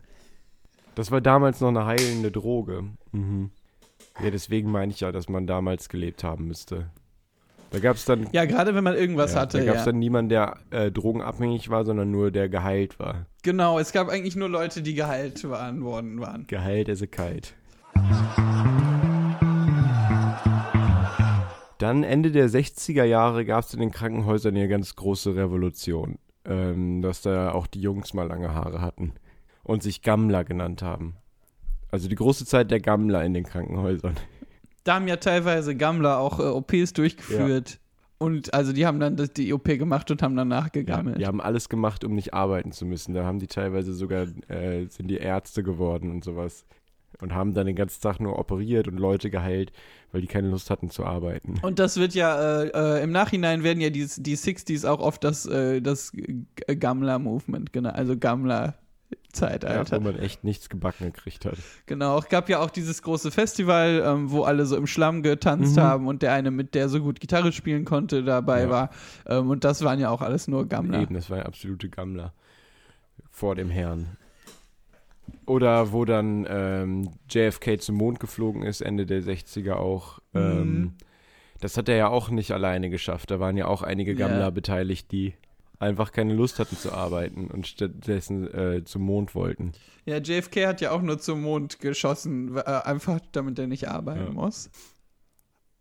Das 0.95 1.11
war 1.11 1.21
damals 1.21 1.61
noch 1.61 1.69
eine 1.69 1.85
heilende 1.85 2.31
Droge. 2.31 2.85
Mhm. 3.12 3.50
Ja, 4.23 4.31
deswegen 4.31 4.71
meine 4.71 4.93
ich 4.93 5.00
ja, 5.00 5.11
dass 5.12 5.29
man 5.29 5.47
damals 5.47 5.88
gelebt 5.88 6.23
haben 6.25 6.47
müsste. 6.47 6.91
Da 7.71 7.79
gab 7.79 7.97
es 7.97 8.05
dann, 8.05 8.29
Ja, 8.33 8.45
gerade 8.45 8.75
wenn 8.75 8.85
man 8.85 8.95
irgendwas 8.95 9.33
ja, 9.33 9.41
hatte. 9.41 9.59
da 9.59 9.64
gab's 9.64 9.79
ja. 9.81 9.85
dann 9.87 9.99
niemanden, 9.99 10.29
der 10.29 10.59
äh, 10.71 10.93
drogenabhängig 10.93 11.71
war, 11.71 11.87
sondern 11.87 12.11
nur 12.11 12.31
der 12.31 12.50
geheilt 12.50 12.99
war. 12.99 13.26
Genau, 13.43 13.79
es 13.79 13.93
gab 13.93 14.09
eigentlich 14.09 14.37
nur 14.37 14.50
Leute, 14.50 14.83
die 14.83 14.95
geheilt 14.95 15.49
waren, 15.49 15.83
worden 15.83 16.21
waren. 16.21 16.47
Geheilt 16.47 16.91
as 16.91 17.02
a 17.02 17.07
Dann 21.82 22.04
Ende 22.04 22.30
der 22.30 22.48
60er 22.48 23.02
Jahre 23.02 23.44
gab 23.44 23.64
es 23.64 23.74
in 23.74 23.80
den 23.80 23.90
Krankenhäusern 23.90 24.54
eine 24.54 24.68
ganz 24.68 24.94
große 24.94 25.34
Revolution. 25.34 26.18
Ähm, 26.44 27.02
dass 27.02 27.22
da 27.22 27.52
auch 27.52 27.66
die 27.66 27.80
Jungs 27.80 28.14
mal 28.14 28.26
lange 28.26 28.54
Haare 28.54 28.80
hatten 28.80 29.12
und 29.62 29.82
sich 29.82 30.02
Gammler 30.02 30.44
genannt 30.44 30.82
haben. 30.82 31.16
Also 31.90 32.08
die 32.08 32.14
große 32.14 32.46
Zeit 32.46 32.70
der 32.70 32.80
Gammler 32.80 33.24
in 33.24 33.34
den 33.34 33.44
Krankenhäusern. 33.44 34.14
Da 34.84 34.94
haben 34.96 35.06
ja 35.06 35.16
teilweise 35.16 35.76
Gammler 35.76 36.18
auch 36.18 36.40
äh, 36.40 36.44
OPs 36.44 36.92
durchgeführt. 36.92 37.78
Und 38.18 38.54
also 38.54 38.72
die 38.72 38.86
haben 38.86 39.00
dann 39.00 39.16
das, 39.16 39.32
die 39.32 39.52
OP 39.52 39.64
gemacht 39.64 40.08
und 40.12 40.22
haben 40.22 40.36
danach 40.36 40.70
gegammelt. 40.70 41.18
Die 41.18 41.26
haben 41.26 41.40
alles 41.40 41.68
gemacht, 41.68 42.04
um 42.04 42.14
nicht 42.14 42.32
arbeiten 42.32 42.70
zu 42.70 42.86
müssen. 42.86 43.14
Da 43.14 43.24
haben 43.24 43.40
die 43.40 43.48
teilweise 43.48 43.92
sogar, 43.92 44.26
äh, 44.48 44.86
sind 44.86 45.08
die 45.08 45.18
Ärzte 45.18 45.64
geworden 45.64 46.12
und 46.12 46.22
sowas. 46.22 46.64
Und 47.21 47.35
haben 47.35 47.54
dann 47.54 47.66
den 47.66 47.76
ganzen 47.76 48.00
Tag 48.00 48.19
nur 48.21 48.38
operiert 48.38 48.88
und 48.88 48.97
Leute 48.99 49.31
geheilt, 49.31 49.71
weil 50.11 50.21
die 50.23 50.26
keine 50.26 50.49
Lust 50.49 50.71
hatten 50.71 50.90
zu 50.90 51.04
arbeiten. 51.04 51.54
Und 51.62 51.78
das 51.78 51.97
wird 51.97 52.14
ja, 52.14 52.62
äh, 52.62 52.99
äh, 52.99 53.02
im 53.04 53.12
Nachhinein 53.12 53.62
werden 53.62 53.81
ja 53.81 53.90
die, 53.90 54.07
die 54.16 54.37
60s 54.37 54.85
auch 54.87 54.99
oft 55.00 55.23
das, 55.23 55.47
äh, 55.47 55.81
das 55.81 56.11
G- 56.12 56.45
Gammler-Movement, 56.66 57.73
genau, 57.73 57.90
also 57.90 58.14
Ja, 58.14 58.19
Gammler-Zeitalter. 58.19 59.97
wo 59.99 60.00
man 60.04 60.19
echt 60.19 60.42
nichts 60.45 60.69
gebacken 60.69 61.12
gekriegt 61.12 61.45
hat. 61.45 61.57
genau, 61.87 62.19
es 62.19 62.28
gab 62.28 62.49
ja 62.49 62.59
auch 62.61 62.71
dieses 62.71 63.02
große 63.02 63.31
Festival, 63.31 64.02
ähm, 64.04 64.31
wo 64.31 64.42
alle 64.42 64.66
so 64.66 64.76
im 64.76 64.87
Schlamm 64.87 65.23
getanzt 65.23 65.76
Mhm. 65.76 65.81
haben 65.81 66.07
und 66.09 66.23
der 66.23 66.33
eine, 66.33 66.50
mit 66.50 66.75
der 66.75 66.88
so 66.88 67.00
gut 67.00 67.21
Gitarre 67.21 67.52
spielen 67.52 67.85
konnte, 67.85 68.25
dabei 68.25 68.62
Ja. 68.62 68.71
war. 68.71 68.90
Ähm, 69.26 69.49
und 69.50 69.64
das 69.64 69.83
waren 69.85 70.00
ja 70.00 70.11
auch 70.11 70.23
alles 70.23 70.49
nur 70.49 70.66
Gammler. 70.66 71.00
Eben, 71.00 71.14
das 71.14 71.31
war 71.31 71.38
ja 71.38 71.47
absolute 71.47 71.88
Gammler. 71.88 72.33
Vor 73.31 73.54
dem 73.54 73.71
Herrn. 73.71 74.16
Oder 75.52 75.92
wo 75.92 76.04
dann 76.04 76.47
ähm, 76.49 77.11
JFK 77.30 77.80
zum 77.80 77.97
Mond 77.97 78.21
geflogen 78.21 78.62
ist, 78.62 78.80
Ende 78.80 79.06
der 79.06 79.23
60er 79.23 79.75
auch. 79.75 80.18
Ähm, 80.35 80.80
Mhm. 80.80 80.92
das 81.61 81.76
hat 81.76 81.88
er 81.88 81.97
ja 81.97 82.09
auch 82.09 82.30
nicht 82.30 82.52
alleine 82.52 82.88
geschafft. 82.90 83.30
Da 83.30 83.38
waren 83.38 83.56
ja 83.56 83.66
auch 83.66 83.82
einige. 83.82 84.14
Gammler 84.14 84.50
beteiligt, 84.50 85.12
die 85.12 85.35
einfach 85.78 86.12
keine 86.12 86.32
Lust 86.35 86.59
hatten 86.59 86.76
zu 86.76 86.92
arbeiten 86.92 87.49
und 87.49 87.66
stattdessen 87.66 88.52
äh, 88.54 88.85
zum 88.85 89.02
Mond 89.02 89.35
wollten. 89.35 89.73
Ja, 90.06 90.18
JFK 90.18 90.66
hat 90.66 90.80
ja 90.80 90.92
auch 90.92 91.02
nur 91.02 91.18
zum 91.18 91.42
Mond 91.42 91.80
geschossen, 91.80 92.56
äh, 92.56 92.61
einfach 92.62 93.21
damit 93.32 93.59
er 93.59 93.66
nicht 93.66 93.88
arbeiten 93.88 94.26
Ja. 94.26 94.30
muss. 94.30 94.71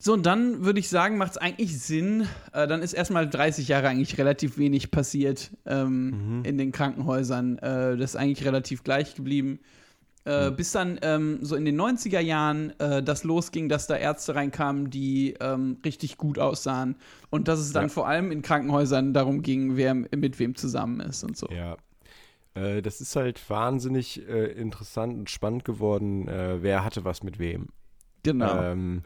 So, 0.04 0.14
und 0.14 0.26
dann 0.26 0.66
würde 0.66 0.80
ich 0.80 0.90
sagen, 0.90 1.18
macht 1.18 1.34
es 1.34 1.38
eigentlich 1.38 1.80
Sinn. 1.80 2.28
Äh, 2.54 2.68
dann 2.68 2.82
ist 2.82 2.94
erstmal 2.94 3.30
30 3.30 3.68
Jahre 3.68 3.88
eigentlich 3.88 4.18
relativ 4.18 4.58
wenig 4.58 4.90
passiert 4.90 5.52
ähm, 5.68 6.40
Mhm. 6.40 6.44
in 6.44 6.58
den 6.58 6.72
Krankenhäusern. 6.72 7.60
Äh, 7.60 7.98
das 7.98 8.12
ist 8.12 8.16
eigentlich 8.16 8.44
relativ 8.44 8.84
gleich 8.84 9.14
geblieben. 9.14 9.60
Äh, 10.26 10.50
Mhm. 10.50 10.56
Bis 10.56 10.72
dann 10.72 11.00
ähm, 11.04 11.38
so 11.42 11.56
in 11.56 11.66
den 11.66 11.80
90er 11.80 12.20
Jahren 12.20 12.74
äh, 12.80 13.04
das 13.04 13.24
losging, 13.24 13.70
dass 13.70 13.86
da 13.86 13.96
Ärzte 13.96 14.34
reinkamen, 14.34 14.90
die 14.90 15.36
ähm, 15.40 15.78
richtig 15.86 16.18
gut 16.18 16.40
aussahen. 16.40 16.96
Und 17.30 17.48
dass 17.48 17.60
es 17.60 17.72
dann 17.72 17.84
Ja. 17.84 17.90
vor 17.90 18.08
allem 18.08 18.32
in 18.32 18.42
Krankenhäusern 18.42 19.14
darum 19.14 19.44
ging, 19.44 19.78
wer 19.78 19.94
mit 19.94 20.40
wem 20.40 20.56
zusammen 20.56 21.00
ist 21.00 21.24
und 21.24 21.38
so. 21.38 21.48
Ja. 21.52 21.78
Äh, 22.56 22.82
das 22.82 23.02
ist 23.02 23.16
halt 23.16 23.40
wahnsinnig 23.52 24.28
äh, 24.28 24.46
interessant 24.54 25.14
und 25.14 25.30
spannend 25.30 25.64
geworden, 25.64 26.28
äh, 26.28 26.64
wer 26.64 26.84
hatte 26.84 27.06
was 27.06 27.22
mit 27.22 27.38
wem. 27.38 27.68
Genau. 28.24 28.64
Ähm, 28.64 29.04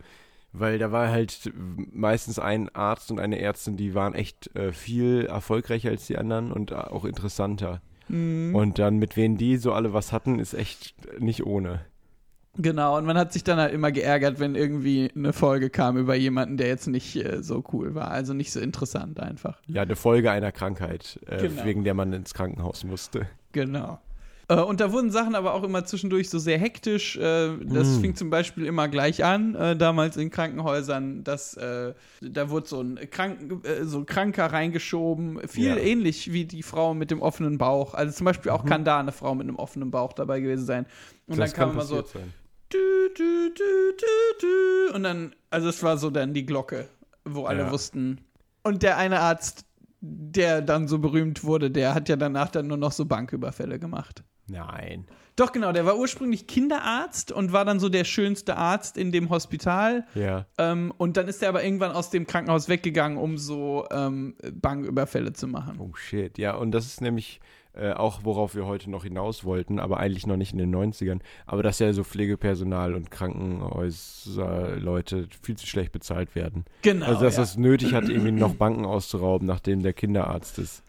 weil 0.59 0.77
da 0.79 0.91
war 0.91 1.09
halt 1.09 1.51
meistens 1.55 2.39
ein 2.39 2.69
Arzt 2.75 3.11
und 3.11 3.19
eine 3.19 3.39
Ärztin, 3.39 3.77
die 3.77 3.93
waren 3.95 4.13
echt 4.13 4.55
äh, 4.55 4.71
viel 4.73 5.25
erfolgreicher 5.25 5.89
als 5.89 6.07
die 6.07 6.17
anderen 6.17 6.51
und 6.51 6.73
auch 6.73 7.05
interessanter. 7.05 7.81
Mhm. 8.07 8.55
Und 8.55 8.79
dann 8.79 8.97
mit 8.97 9.17
wem 9.17 9.37
die 9.37 9.57
so 9.57 9.73
alle 9.73 9.93
was 9.93 10.11
hatten, 10.11 10.39
ist 10.39 10.53
echt 10.53 10.95
nicht 11.19 11.45
ohne. 11.45 11.81
Genau, 12.57 12.97
und 12.97 13.05
man 13.05 13.17
hat 13.17 13.33
sich 13.33 13.43
dann 13.43 13.59
halt 13.59 13.73
immer 13.73 13.91
geärgert, 13.91 14.39
wenn 14.39 14.55
irgendwie 14.55 15.11
eine 15.13 15.33
Folge 15.33 15.69
kam 15.69 15.97
über 15.97 16.15
jemanden, 16.15 16.55
der 16.55 16.67
jetzt 16.67 16.87
nicht 16.87 17.15
äh, 17.17 17.43
so 17.43 17.63
cool 17.73 17.95
war. 17.95 18.11
Also 18.11 18.33
nicht 18.33 18.51
so 18.53 18.61
interessant 18.61 19.19
einfach. 19.19 19.59
Ja, 19.67 19.81
eine 19.81 19.97
Folge 19.97 20.31
einer 20.31 20.53
Krankheit, 20.53 21.19
äh, 21.27 21.41
Genau. 21.47 21.65
wegen 21.65 21.83
der 21.83 21.93
man 21.93 22.13
ins 22.13 22.33
Krankenhaus 22.33 22.85
musste. 22.85 23.27
Genau. 23.51 23.99
Äh, 24.47 24.55
und 24.61 24.79
da 24.79 24.91
wurden 24.91 25.09
Sachen 25.11 25.33
aber 25.35 25.53
auch 25.53 25.63
immer 25.63 25.85
zwischendurch 25.85 26.29
so 26.29 26.37
sehr 26.39 26.57
hektisch. 26.59 27.17
Äh, 27.17 27.57
das 27.63 27.97
Mm. 27.97 28.01
fing 28.01 28.15
zum 28.15 28.29
Beispiel 28.29 28.65
immer 28.65 28.87
gleich 28.87 29.23
an, 29.23 29.55
äh, 29.55 29.75
damals 29.75 30.17
in 30.17 30.29
Krankenhäusern, 30.29 31.23
dass 31.23 31.55
äh, 31.57 31.93
da 32.21 32.49
wurde 32.49 32.67
so 32.67 32.81
ein, 32.81 32.99
Krank 33.09 33.65
äh, 33.65 33.83
so 33.85 33.99
ein 33.99 34.05
Kranker 34.05 34.45
reingeschoben. 34.47 35.47
Viel 35.47 35.69
Ja. 35.69 35.77
ähnlich 35.77 36.31
wie 36.31 36.45
die 36.45 36.61
Frau 36.63 36.93
mit 36.93 37.09
dem 37.11 37.21
offenen 37.21 37.57
Bauch. 37.57 37.93
Also 37.95 38.13
zum 38.13 38.25
Beispiel 38.25 38.51
auch 38.51 38.65
kann 38.65 38.85
da 38.85 38.99
eine 38.99 39.11
Frau 39.11 39.33
mit 39.33 39.47
einem 39.47 39.55
offenen 39.57 39.89
Bauch 39.91 40.13
dabei 40.13 40.39
gewesen 40.41 40.65
sein. 40.65 40.85
Und 41.27 41.37
Mhm. 41.37 41.41
Das 41.41 41.51
dann 41.53 41.59
kam 41.59 41.71
immer 41.71 41.85
so, 41.85 42.01
dü, 42.01 42.77
dü, 43.17 43.51
dü. 44.41 44.93
Und 44.93 45.03
dann, 45.03 45.33
also 45.49 45.69
es 45.69 45.81
war 45.83 45.97
so 45.97 46.09
dann 46.09 46.33
die 46.33 46.45
Glocke, 46.45 46.87
wo 47.23 47.45
alle 47.45 47.63
Ja. 47.63 47.71
wussten. 47.71 48.19
Und 48.63 48.83
der 48.83 48.97
eine 48.97 49.19
Arzt, 49.19 49.65
der 50.01 50.61
dann 50.61 50.87
so 50.87 50.99
berühmt 50.99 51.43
wurde, 51.43 51.71
der 51.71 51.95
hat 51.95 52.09
ja 52.09 52.15
danach 52.15 52.49
dann 52.49 52.67
nur 52.67 52.77
noch 52.77 52.91
so 52.91 53.05
Banküberfälle 53.05 53.79
gemacht. 53.79 54.23
Nein. 54.47 55.05
Doch, 55.35 55.51
genau, 55.51 55.73
der 55.73 55.85
war 55.85 55.97
ursprünglich 55.97 56.47
Kinderarzt 56.47 57.29
und 57.31 57.51
war 57.51 57.65
dann 57.65 57.81
so 57.81 57.89
der 57.89 58.05
schönste 58.05 58.55
Arzt 58.55 58.97
in 58.97 59.11
dem 59.11 59.29
Hospital. 59.29 60.07
Ja. 60.15 60.45
Ähm, 60.57 60.93
und 60.97 61.17
dann 61.17 61.27
ist 61.27 61.43
er 61.43 61.49
aber 61.49 61.61
irgendwann 61.63 61.91
aus 61.91 62.09
dem 62.09 62.25
Krankenhaus 62.25 62.69
weggegangen, 62.69 63.17
um 63.17 63.37
so 63.37 63.85
ähm, 63.91 64.35
Banküberfälle 64.53 65.33
zu 65.33 65.47
machen. 65.47 65.77
Oh 65.79 65.93
shit. 65.95 66.37
Ja, 66.37 66.55
und 66.55 66.71
das 66.71 66.85
ist 66.85 67.01
nämlich 67.01 67.41
äh, 67.73 67.91
auch, 67.91 68.21
worauf 68.23 68.55
wir 68.55 68.65
heute 68.65 68.89
noch 68.89 69.03
hinaus 69.03 69.43
wollten, 69.43 69.79
aber 69.79 69.99
eigentlich 69.99 70.25
noch 70.25 70.37
nicht 70.37 70.53
in 70.53 70.59
den 70.59 70.73
90ern. 70.73 71.19
Aber 71.45 71.61
dass 71.61 71.79
ja 71.79 71.91
so 71.91 72.05
Pflegepersonal 72.05 72.95
und 72.95 73.11
Krankenhäuser-Leute 73.11 75.27
viel 75.41 75.57
zu 75.57 75.67
schlecht 75.67 75.91
bezahlt 75.91 76.35
werden. 76.35 76.63
Genau. 76.83 77.07
also, 77.07 77.25
dass 77.25 77.35
ja. 77.35 77.41
das 77.41 77.57
nötig 77.57 77.93
hat, 77.93 78.07
irgendwie 78.07 78.31
noch 78.31 78.55
Banken 78.55 78.85
auszurauben, 78.85 79.45
nachdem 79.45 79.83
der 79.83 79.91
Kinderarzt 79.91 80.59
ist. 80.59 80.81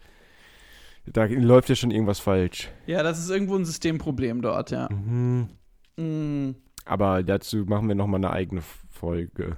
Da 1.13 1.25
läuft 1.25 1.69
ja 1.69 1.75
schon 1.75 1.91
irgendwas 1.91 2.19
falsch. 2.19 2.69
ja, 2.85 3.03
das 3.03 3.19
ist 3.19 3.29
irgendwo 3.29 3.55
ein 3.55 3.65
Systemproblem 3.65 4.41
dort, 4.41 4.71
ja. 4.71 4.89
Mhm. 4.91 5.49
Mm. 5.97 6.55
Aber 6.85 7.23
dazu 7.23 7.57
machen 7.65 7.87
wir 7.87 7.95
nochmal 7.95 8.19
eine 8.19 8.31
eigene 8.31 8.61
Folge. 8.89 9.57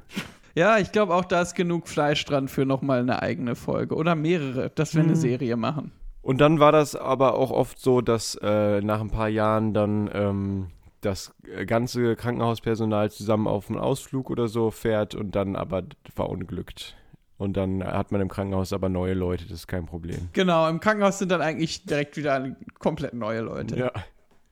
Ja, 0.56 0.78
ich 0.80 0.92
glaube 0.92 1.14
auch, 1.14 1.26
da 1.26 1.42
ist 1.42 1.54
genug 1.56 1.88
Fleisch 1.88 2.26
dran 2.26 2.48
für 2.48 2.66
nochmal 2.66 3.00
eine 3.00 3.22
eigene 3.22 3.56
Folge. 3.56 3.96
Oder 3.96 4.16
mehrere, 4.16 4.70
dass 4.72 4.96
wir 4.96 5.02
eine 5.04 5.12
Mhm. 5.12 5.18
Serie 5.18 5.56
machen. 5.58 5.92
Und 6.22 6.42
dann 6.42 6.60
war 6.60 6.72
das 6.72 6.96
aber 6.96 7.36
auch 7.36 7.52
oft 7.52 7.80
so, 7.80 8.02
dass 8.02 8.36
äh, 8.42 8.82
nach 8.82 9.00
ein 9.00 9.10
paar 9.12 9.30
Jahren 9.30 9.74
dann 9.74 10.10
ähm, 10.14 10.68
das 11.02 11.34
ganze 11.66 12.16
Krankenhauspersonal 12.16 13.10
zusammen 13.12 13.48
auf 13.48 13.70
einen 13.70 13.80
Ausflug 13.80 14.30
oder 14.30 14.48
so 14.48 14.70
fährt 14.72 15.16
und 15.16 15.36
dann 15.36 15.56
aber 15.56 15.84
verunglückt. 16.14 16.98
Und 17.40 17.56
dann 17.56 17.82
hat 17.82 18.12
man 18.12 18.20
im 18.20 18.28
Krankenhaus 18.28 18.74
aber 18.74 18.90
neue 18.90 19.14
Leute, 19.14 19.46
das 19.46 19.60
ist 19.60 19.68
kein 19.68 19.86
Problem. 19.86 20.28
Genau, 20.34 20.68
im 20.68 20.82
Krankenhaus 20.82 21.20
sind 21.20 21.32
dann 21.32 21.42
eigentlich 21.42 21.86
direkt 21.86 22.18
wieder 22.18 22.54
komplett 22.80 23.14
neue 23.14 23.40
Leute. 23.40 23.80
Ja. 23.80 23.92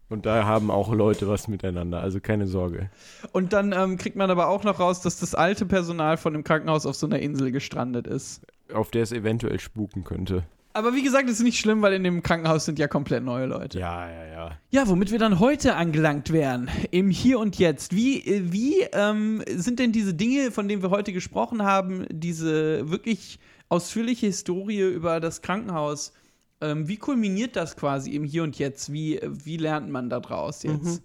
Und 0.08 0.26
da 0.26 0.45
haben 0.45 0.71
auch 0.71 0.93
Leute 0.93 1.28
was 1.28 1.50
miteinander, 1.50 2.00
also 2.00 2.21
keine 2.21 2.47
Sorge. 2.47 2.89
Und 3.34 3.52
dann 3.52 3.73
ähm, 3.73 3.97
kriegt 3.97 4.15
man 4.15 4.32
aber 4.32 4.47
auch 4.47 4.63
noch 4.63 4.80
raus, 4.80 5.02
dass 5.02 5.19
das 5.19 5.36
alte 5.36 5.65
Personal 5.65 6.15
von 6.15 6.32
dem 6.32 6.45
Krankenhaus 6.45 6.86
auf 6.86 6.95
so 6.95 7.08
einer 7.08 7.19
Insel 7.19 7.52
gestrandet 7.52 8.08
ist. 8.08 8.47
Auf 8.73 8.89
der 8.89 9.04
es 9.04 9.12
eventuell 9.12 9.60
spuken 9.60 10.06
könnte. 10.06 10.43
Aber 10.71 10.93
wie 10.93 11.04
gesagt, 11.04 11.30
ist 11.30 11.41
nicht 11.41 11.60
schlimm, 11.60 11.82
weil 11.82 11.91
in 11.91 12.06
dem 12.06 12.23
Krankenhaus 12.23 12.63
sind 12.63 12.80
ja 12.80 12.88
komplett 12.88 13.23
neue 13.23 13.47
Leute. 13.47 13.80
Ja, 13.80 14.10
ja, 14.10 14.26
ja. 14.38 14.58
Ja, 14.69 14.88
womit 14.88 15.12
wir 15.12 15.19
dann 15.19 15.39
heute 15.39 15.76
angelangt 15.76 16.32
wären, 16.32 16.69
im 16.91 17.10
Hier 17.10 17.39
und 17.39 17.58
Jetzt. 17.58 17.95
Wie, 17.95 18.23
wie 18.52 18.82
ähm, 18.93 19.43
sind 19.47 19.80
denn 19.80 19.91
diese 19.91 20.13
Dinge, 20.13 20.52
von 20.52 20.67
denen 20.67 20.84
wir 20.84 20.91
heute 20.91 21.12
gesprochen 21.12 21.63
haben, 21.63 22.06
diese 22.10 22.89
wirklich 22.89 23.39
ausführliche 23.69 24.28
Historie 24.28 24.82
über 24.82 25.19
das 25.19 25.41
Krankenhaus, 25.41 26.13
Ähm, 26.60 26.88
wie 26.88 26.97
kulminiert 26.97 27.56
das 27.56 27.76
quasi 27.76 28.15
im 28.15 28.23
Hier 28.23 28.41
und 28.41 28.58
Jetzt? 28.58 28.91
Wie, 28.91 29.19
wie 29.23 29.58
lernt 29.58 29.91
man 29.91 30.10
da 30.10 30.19
draus 30.19 30.63
jetzt? 30.63 30.84
Mhm. 30.84 31.00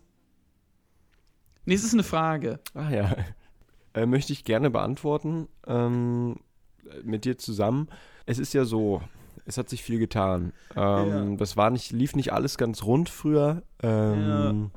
Nee, 1.67 1.75
es 1.75 1.85
ist 1.85 1.93
eine 1.93 2.05
Frage. 2.05 2.61
Ach 2.75 2.91
ja. 2.91 3.17
Äh, 3.95 4.07
möchte 4.07 4.33
ich 4.33 4.45
gerne 4.45 4.71
beantworten. 4.71 5.49
Ähm, 5.67 6.37
mit 7.05 7.27
dir 7.27 7.37
zusammen. 7.37 7.89
Es 8.25 8.39
ist 8.39 8.55
ja 8.55 8.65
so, 8.65 9.03
es 9.45 9.59
hat 9.59 9.69
sich 9.69 9.83
viel 9.83 9.99
getan. 9.99 10.53
Ähm, 10.77 11.09
Ja. 11.31 11.37
Das 11.37 11.57
war 11.57 11.71
nicht, 11.71 11.93
lief 11.93 12.15
nicht 12.17 12.33
alles 12.33 12.59
ganz 12.59 12.85
rund 12.85 13.09
früher. 13.09 13.63
Ähm, 13.83 14.71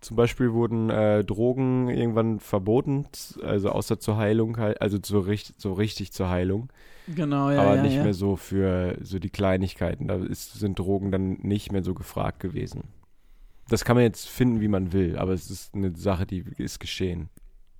Zum 0.00 0.16
Beispiel 0.16 0.52
wurden 0.52 0.90
äh, 0.90 1.24
Drogen 1.24 1.88
irgendwann 1.88 2.38
verboten, 2.38 3.06
also 3.42 3.70
außer 3.70 3.98
zur 3.98 4.16
Heilung, 4.18 4.56
also 4.56 4.98
so, 5.02 5.18
richt, 5.20 5.60
so 5.60 5.72
richtig 5.72 6.12
zur 6.12 6.28
Heilung, 6.28 6.70
Genau, 7.08 7.50
ja. 7.50 7.62
aber 7.62 7.76
ja, 7.76 7.82
nicht 7.82 7.96
ja. 7.96 8.02
mehr 8.04 8.14
so 8.14 8.36
für 8.36 8.98
so 9.00 9.18
die 9.18 9.30
Kleinigkeiten. 9.30 10.08
Da 10.08 10.16
ist, 10.16 10.54
sind 10.54 10.78
Drogen 10.78 11.10
dann 11.10 11.38
nicht 11.42 11.72
mehr 11.72 11.82
so 11.82 11.94
gefragt 11.94 12.40
gewesen. 12.40 12.84
Das 13.68 13.84
kann 13.84 13.96
man 13.96 14.04
jetzt 14.04 14.28
finden, 14.28 14.60
wie 14.60 14.68
man 14.68 14.92
will, 14.92 15.16
aber 15.18 15.32
es 15.32 15.50
ist 15.50 15.74
eine 15.74 15.96
Sache, 15.96 16.26
die 16.26 16.44
ist 16.56 16.78
geschehen. 16.78 17.28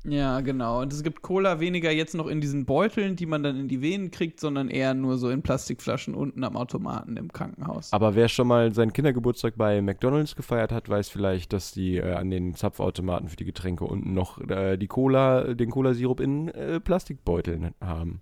Ja, 0.09 0.41
genau. 0.41 0.83
Und 0.83 0.93
es 0.93 1.03
gibt 1.03 1.23
Cola 1.23 1.59
weniger 1.59 1.91
jetzt 1.91 2.15
noch 2.15 2.29
in 2.29 2.41
diesen 2.41 2.65
Beuteln, 2.65 3.17
die 3.17 3.27
man 3.27 3.43
dann 3.43 3.59
in 3.59 3.69
die 3.69 3.83
Venen 3.83 4.13
kriegt, 4.13 4.39
sondern 4.39 4.69
eher 4.69 4.95
nur 4.95 5.19
so 5.19 5.31
in 5.31 5.43
Plastikflaschen 5.43 6.15
unten 6.15 6.45
am 6.45 6.57
Automaten 6.57 7.17
im 7.17 7.33
Krankenhaus. 7.33 7.93
Aber 7.93 8.15
wer 8.15 8.29
schon 8.29 8.47
mal 8.47 8.73
seinen 8.73 8.93
Kindergeburtstag 8.93 9.55
bei 9.57 9.83
McDonalds 9.83 10.37
gefeiert 10.37 10.71
hat, 10.71 10.89
weiß 10.89 11.09
vielleicht, 11.09 11.53
dass 11.53 11.73
die 11.73 11.97
äh, 11.97 12.13
an 12.13 12.31
den 12.31 12.55
Zapfautomaten 12.55 13.29
für 13.29 13.37
die 13.37 13.45
Getränke 13.45 13.85
unten 13.85 14.15
noch 14.15 14.41
äh, 14.49 14.77
die 14.77 14.87
Cola, 14.87 15.55
den 15.55 15.71
Cola-Sirup 15.71 16.21
in 16.21 16.49
äh, 16.49 16.79
Plastikbeuteln 16.79 17.75
haben. 17.81 18.21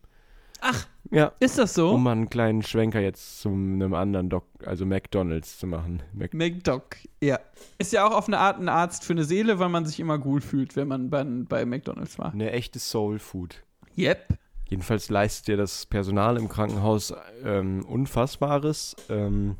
Ach, 0.61 0.87
Ja. 1.11 1.33
ist 1.41 1.59
das 1.59 1.75
so? 1.75 1.91
Um 1.93 2.03
mal 2.05 2.13
einen 2.13 2.31
kleinen 2.31 2.63
Schwenker 2.63 3.01
jetzt 3.01 3.41
zu 3.41 3.49
einem 3.51 3.93
anderen 3.95 4.31
Doc, 4.31 4.45
also 4.65 4.87
McDonalds 4.87 5.59
zu 5.59 5.67
machen. 5.67 6.03
Mac 6.13 6.33
McDoc, 6.35 6.97
ja. 7.23 7.39
Ist 7.79 7.93
ja 7.93 8.07
auch 8.07 8.13
auf 8.17 8.29
eine 8.29 8.39
Art 8.39 8.59
ein 8.59 8.69
Arzt 8.69 9.05
für 9.05 9.13
eine 9.13 9.25
Seele, 9.25 9.59
weil 9.59 9.69
man 9.69 9.85
sich 9.87 10.01
immer 10.01 10.19
gut 10.19 10.43
fühlt, 10.45 10.77
wenn 10.77 10.89
man 10.89 11.11
bei, 11.11 11.23
bei 11.25 11.65
McDonalds 11.67 12.19
war. 12.19 12.33
eine 12.33 12.51
echte 12.53 12.79
Soul 12.79 13.19
Food. 13.19 13.63
Yep. 13.99 14.39
Jedenfalls 14.69 15.11
leistet 15.11 15.49
ja 15.49 15.57
das 15.57 15.85
Personal 15.87 16.37
im 16.39 16.49
Krankenhaus 16.49 17.13
ähm, 17.45 17.85
Unfassbares. 17.85 18.97
Ähm, 19.11 19.57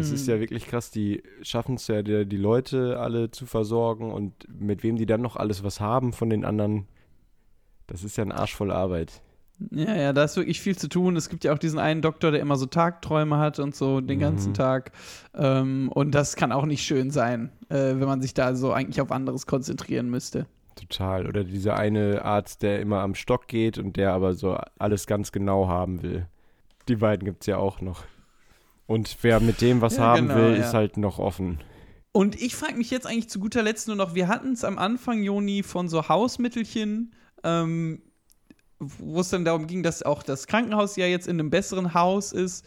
Es 0.00 0.10
ist 0.10 0.26
ja 0.28 0.38
wirklich 0.40 0.66
krass, 0.66 0.90
die 0.90 1.22
schaffen 1.42 1.74
es 1.74 1.88
ja, 1.88 2.02
die, 2.02 2.26
die 2.26 2.36
Leute 2.36 2.98
alle 3.00 3.30
zu 3.32 3.44
versorgen 3.46 4.12
und 4.12 4.32
mit 4.48 4.82
wem 4.82 4.96
die 4.96 5.06
dann 5.06 5.20
noch 5.20 5.36
alles 5.36 5.62
was 5.64 5.80
haben 5.80 6.12
von 6.12 6.30
den 6.30 6.44
anderen. 6.44 6.86
Das 7.88 8.02
ist 8.04 8.16
ja 8.16 8.24
ein 8.24 8.32
Arsch 8.32 8.54
voll 8.54 8.70
Arbeit. 8.72 9.20
Ja, 9.70 9.94
ja, 9.96 10.12
da 10.12 10.24
ist 10.24 10.36
wirklich 10.36 10.60
viel 10.60 10.76
zu 10.76 10.88
tun. 10.88 11.16
Es 11.16 11.28
gibt 11.30 11.44
ja 11.44 11.52
auch 11.54 11.58
diesen 11.58 11.78
einen 11.78 12.02
Doktor, 12.02 12.30
der 12.30 12.40
immer 12.40 12.56
so 12.56 12.66
Tagträume 12.66 13.38
hat 13.38 13.58
und 13.58 13.74
so 13.74 14.00
den 14.02 14.18
ganzen 14.18 14.50
Mhm. 14.50 14.54
Tag. 14.54 14.92
Ähm, 15.34 15.90
und 15.94 16.14
das 16.14 16.36
kann 16.36 16.52
auch 16.52 16.66
nicht 16.66 16.82
schön 16.82 17.10
sein, 17.10 17.50
äh, 17.70 17.74
wenn 17.96 18.06
man 18.06 18.20
sich 18.20 18.34
da 18.34 18.54
so 18.54 18.72
eigentlich 18.72 19.00
auf 19.00 19.10
anderes 19.10 19.46
konzentrieren 19.46 20.10
müsste. 20.10 20.46
Total. 20.74 21.26
Oder 21.26 21.42
dieser 21.44 21.76
eine 21.78 22.22
Arzt, 22.22 22.62
der 22.62 22.80
immer 22.80 23.00
am 23.00 23.14
Stock 23.14 23.48
geht 23.48 23.78
und 23.78 23.96
der 23.96 24.12
aber 24.12 24.34
so 24.34 24.58
alles 24.78 25.06
ganz 25.06 25.32
genau 25.32 25.68
haben 25.68 26.02
will. 26.02 26.26
Die 26.88 26.96
beiden 26.96 27.24
gibt 27.24 27.42
es 27.42 27.46
ja 27.46 27.56
auch 27.56 27.80
noch. 27.80 28.04
Und 28.86 29.16
wer 29.22 29.40
mit 29.40 29.62
dem 29.62 29.80
was 29.80 29.96
Ja, 29.96 30.02
haben 30.04 30.28
genau, 30.28 30.38
will, 30.40 30.50
ja. 30.50 30.62
ist 30.64 30.74
halt 30.74 30.98
noch 30.98 31.18
offen. 31.18 31.58
Und 32.12 32.40
ich 32.40 32.54
frage 32.56 32.76
mich 32.76 32.90
jetzt 32.90 33.06
eigentlich 33.06 33.28
zu 33.30 33.40
guter 33.40 33.62
Letzt 33.62 33.88
nur 33.88 33.96
noch, 33.96 34.14
wir 34.14 34.28
hatten 34.28 34.52
es 34.52 34.64
am 34.64 34.78
Anfang, 34.78 35.22
Joni, 35.22 35.62
von 35.62 35.88
so 35.88 36.08
Hausmittelchen, 36.08 37.14
ähm, 37.42 38.02
wo 38.78 39.20
es 39.20 39.30
dann 39.30 39.44
darum 39.44 39.66
ging, 39.66 39.82
dass 39.82 40.02
auch 40.02 40.22
das 40.22 40.46
Krankenhaus 40.46 40.96
ja 40.96 41.06
jetzt 41.06 41.26
in 41.28 41.40
einem 41.40 41.50
besseren 41.50 41.94
Haus 41.94 42.32
ist. 42.32 42.64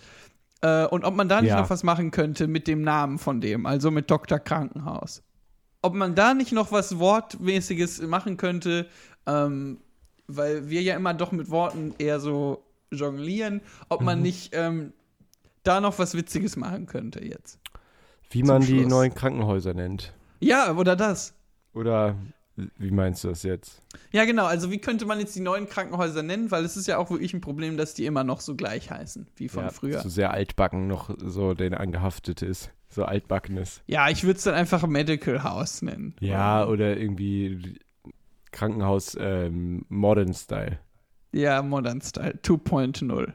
Äh, 0.62 0.86
und 0.88 1.06
ob 1.06 1.16
man 1.16 1.30
da 1.30 1.42
nicht 1.42 1.52
Ja. 1.52 1.62
noch 1.62 1.70
was 1.70 1.84
machen 1.84 2.12
könnte 2.12 2.48
mit 2.48 2.68
dem 2.68 2.82
Namen 2.82 3.18
von 3.18 3.40
dem, 3.42 3.66
also 3.66 3.92
mit 3.92 4.10
Dr. 4.12 4.40
Krankenhaus. 4.40 5.22
Ob 5.82 5.94
man 5.94 6.16
da 6.16 6.34
nicht 6.34 6.52
noch 6.52 6.72
was 6.72 7.00
Wortmäßiges 7.00 8.02
machen 8.02 8.36
könnte, 8.38 8.88
ähm, 9.26 9.80
weil 10.28 10.70
wir 10.70 10.82
ja 10.82 10.96
immer 10.96 11.14
doch 11.14 11.32
mit 11.32 11.50
Worten 11.50 11.94
eher 11.98 12.20
so 12.20 12.64
jonglieren, 12.92 13.62
ob 13.88 14.02
Mhm. 14.02 14.06
man 14.06 14.22
nicht 14.22 14.50
ähm, 14.54 14.92
da 15.64 15.80
noch 15.80 15.98
was 16.00 16.16
Witziges 16.16 16.56
machen 16.58 16.86
könnte 16.88 17.24
jetzt. 17.24 17.60
Wie 18.32 18.44
man 18.44 18.62
die 18.62 18.80
Schluss. 18.80 18.88
neuen 18.90 19.14
Krankenhäuser 19.14 19.74
nennt. 19.74 20.14
Ja, 20.40 20.74
oder 20.76 20.96
das. 20.96 21.34
Oder 21.74 22.16
wie 22.78 22.92
meinst 22.92 23.24
du 23.24 23.30
das 23.30 23.44
jetzt? 23.44 23.82
Ja, 24.12 24.26
genau. 24.26 24.46
Also, 24.46 24.72
wie 24.72 24.80
könnte 24.80 25.06
man 25.06 25.20
jetzt 25.20 25.36
die 25.36 25.42
neuen 25.42 25.68
Krankenhäuser 25.68 26.24
nennen? 26.24 26.52
Weil 26.52 26.66
es 26.66 26.78
ist 26.78 26.88
ja 26.88 26.98
auch 26.98 27.10
wirklich 27.10 27.34
ein 27.34 27.42
Problem, 27.42 27.78
dass 27.78 27.94
die 27.94 28.06
immer 28.06 28.24
noch 28.24 28.42
so 28.42 28.56
gleich 28.56 28.92
heißen 28.92 29.28
wie 29.36 29.50
von 29.50 29.64
ja, 29.64 29.70
früher. 29.70 30.02
So 30.02 30.10
sehr 30.10 30.32
altbacken 30.32 30.88
noch 30.88 31.16
so 31.18 31.54
den 31.54 31.74
angehaftet 31.74 32.42
ist. 32.42 32.72
So 32.90 33.06
altbackenes. 33.06 33.82
Ja, 33.86 34.10
ich 34.10 34.24
würde 34.24 34.38
es 34.38 34.44
dann 34.44 34.56
einfach 34.56 34.86
Medical 34.88 35.44
House 35.44 35.82
nennen. 35.82 36.16
Ja, 36.20 36.66
oder 36.66 36.98
irgendwie 36.98 37.80
Krankenhaus 38.52 39.16
ähm, 39.20 39.86
Modern 39.90 40.34
Style. 40.34 40.80
Ja, 41.32 41.62
Modern 41.62 42.02
Style 42.02 42.40
2.0. 42.44 43.34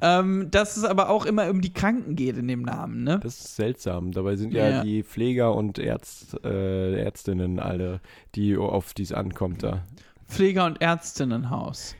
Ja. 0.00 0.20
Ähm, 0.20 0.50
dass 0.50 0.76
es 0.78 0.84
aber 0.84 1.10
auch 1.10 1.26
immer 1.26 1.50
um 1.50 1.60
die 1.60 1.72
Kranken 1.72 2.16
geht 2.16 2.36
in 2.38 2.48
dem 2.48 2.62
Namen, 2.62 3.04
ne? 3.04 3.20
Das 3.22 3.38
ist 3.38 3.56
seltsam. 3.56 4.12
Dabei 4.12 4.36
sind 4.36 4.54
ja, 4.54 4.68
Ja. 4.68 4.82
die 4.82 5.02
Pfleger 5.02 5.54
und 5.54 5.78
Ärzt, 5.78 6.42
äh, 6.44 6.98
Ärztinnen 6.98 7.58
alle, 7.60 8.00
die 8.34 8.56
auf 8.56 8.94
dies 8.94 9.12
ankommt 9.12 9.62
da. 9.62 9.84
Pfleger- 10.26 10.64
und 10.66 10.80
Ärztinnenhaus. 10.80 11.94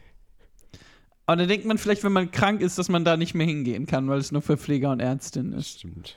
Aber 1.27 1.37
da 1.37 1.47
denkt 1.47 1.67
man 1.67 1.77
vielleicht, 1.79 2.05
wenn 2.05 2.13
man 2.13 2.31
krank 2.31 2.61
ist, 2.61 2.79
dass 2.79 2.89
man 2.89 3.05
da 3.05 3.17
nicht 3.17 3.35
mehr 3.35 3.47
hingehen 3.47 3.87
kann, 3.87 4.09
weil 4.09 4.19
es 4.19 4.33
nur 4.33 4.43
für 4.43 4.57
Pfleger 4.57 4.91
und 4.91 5.01
Ärztinnen 5.01 5.53
ist. 5.53 5.79
Stimmt. 5.81 6.17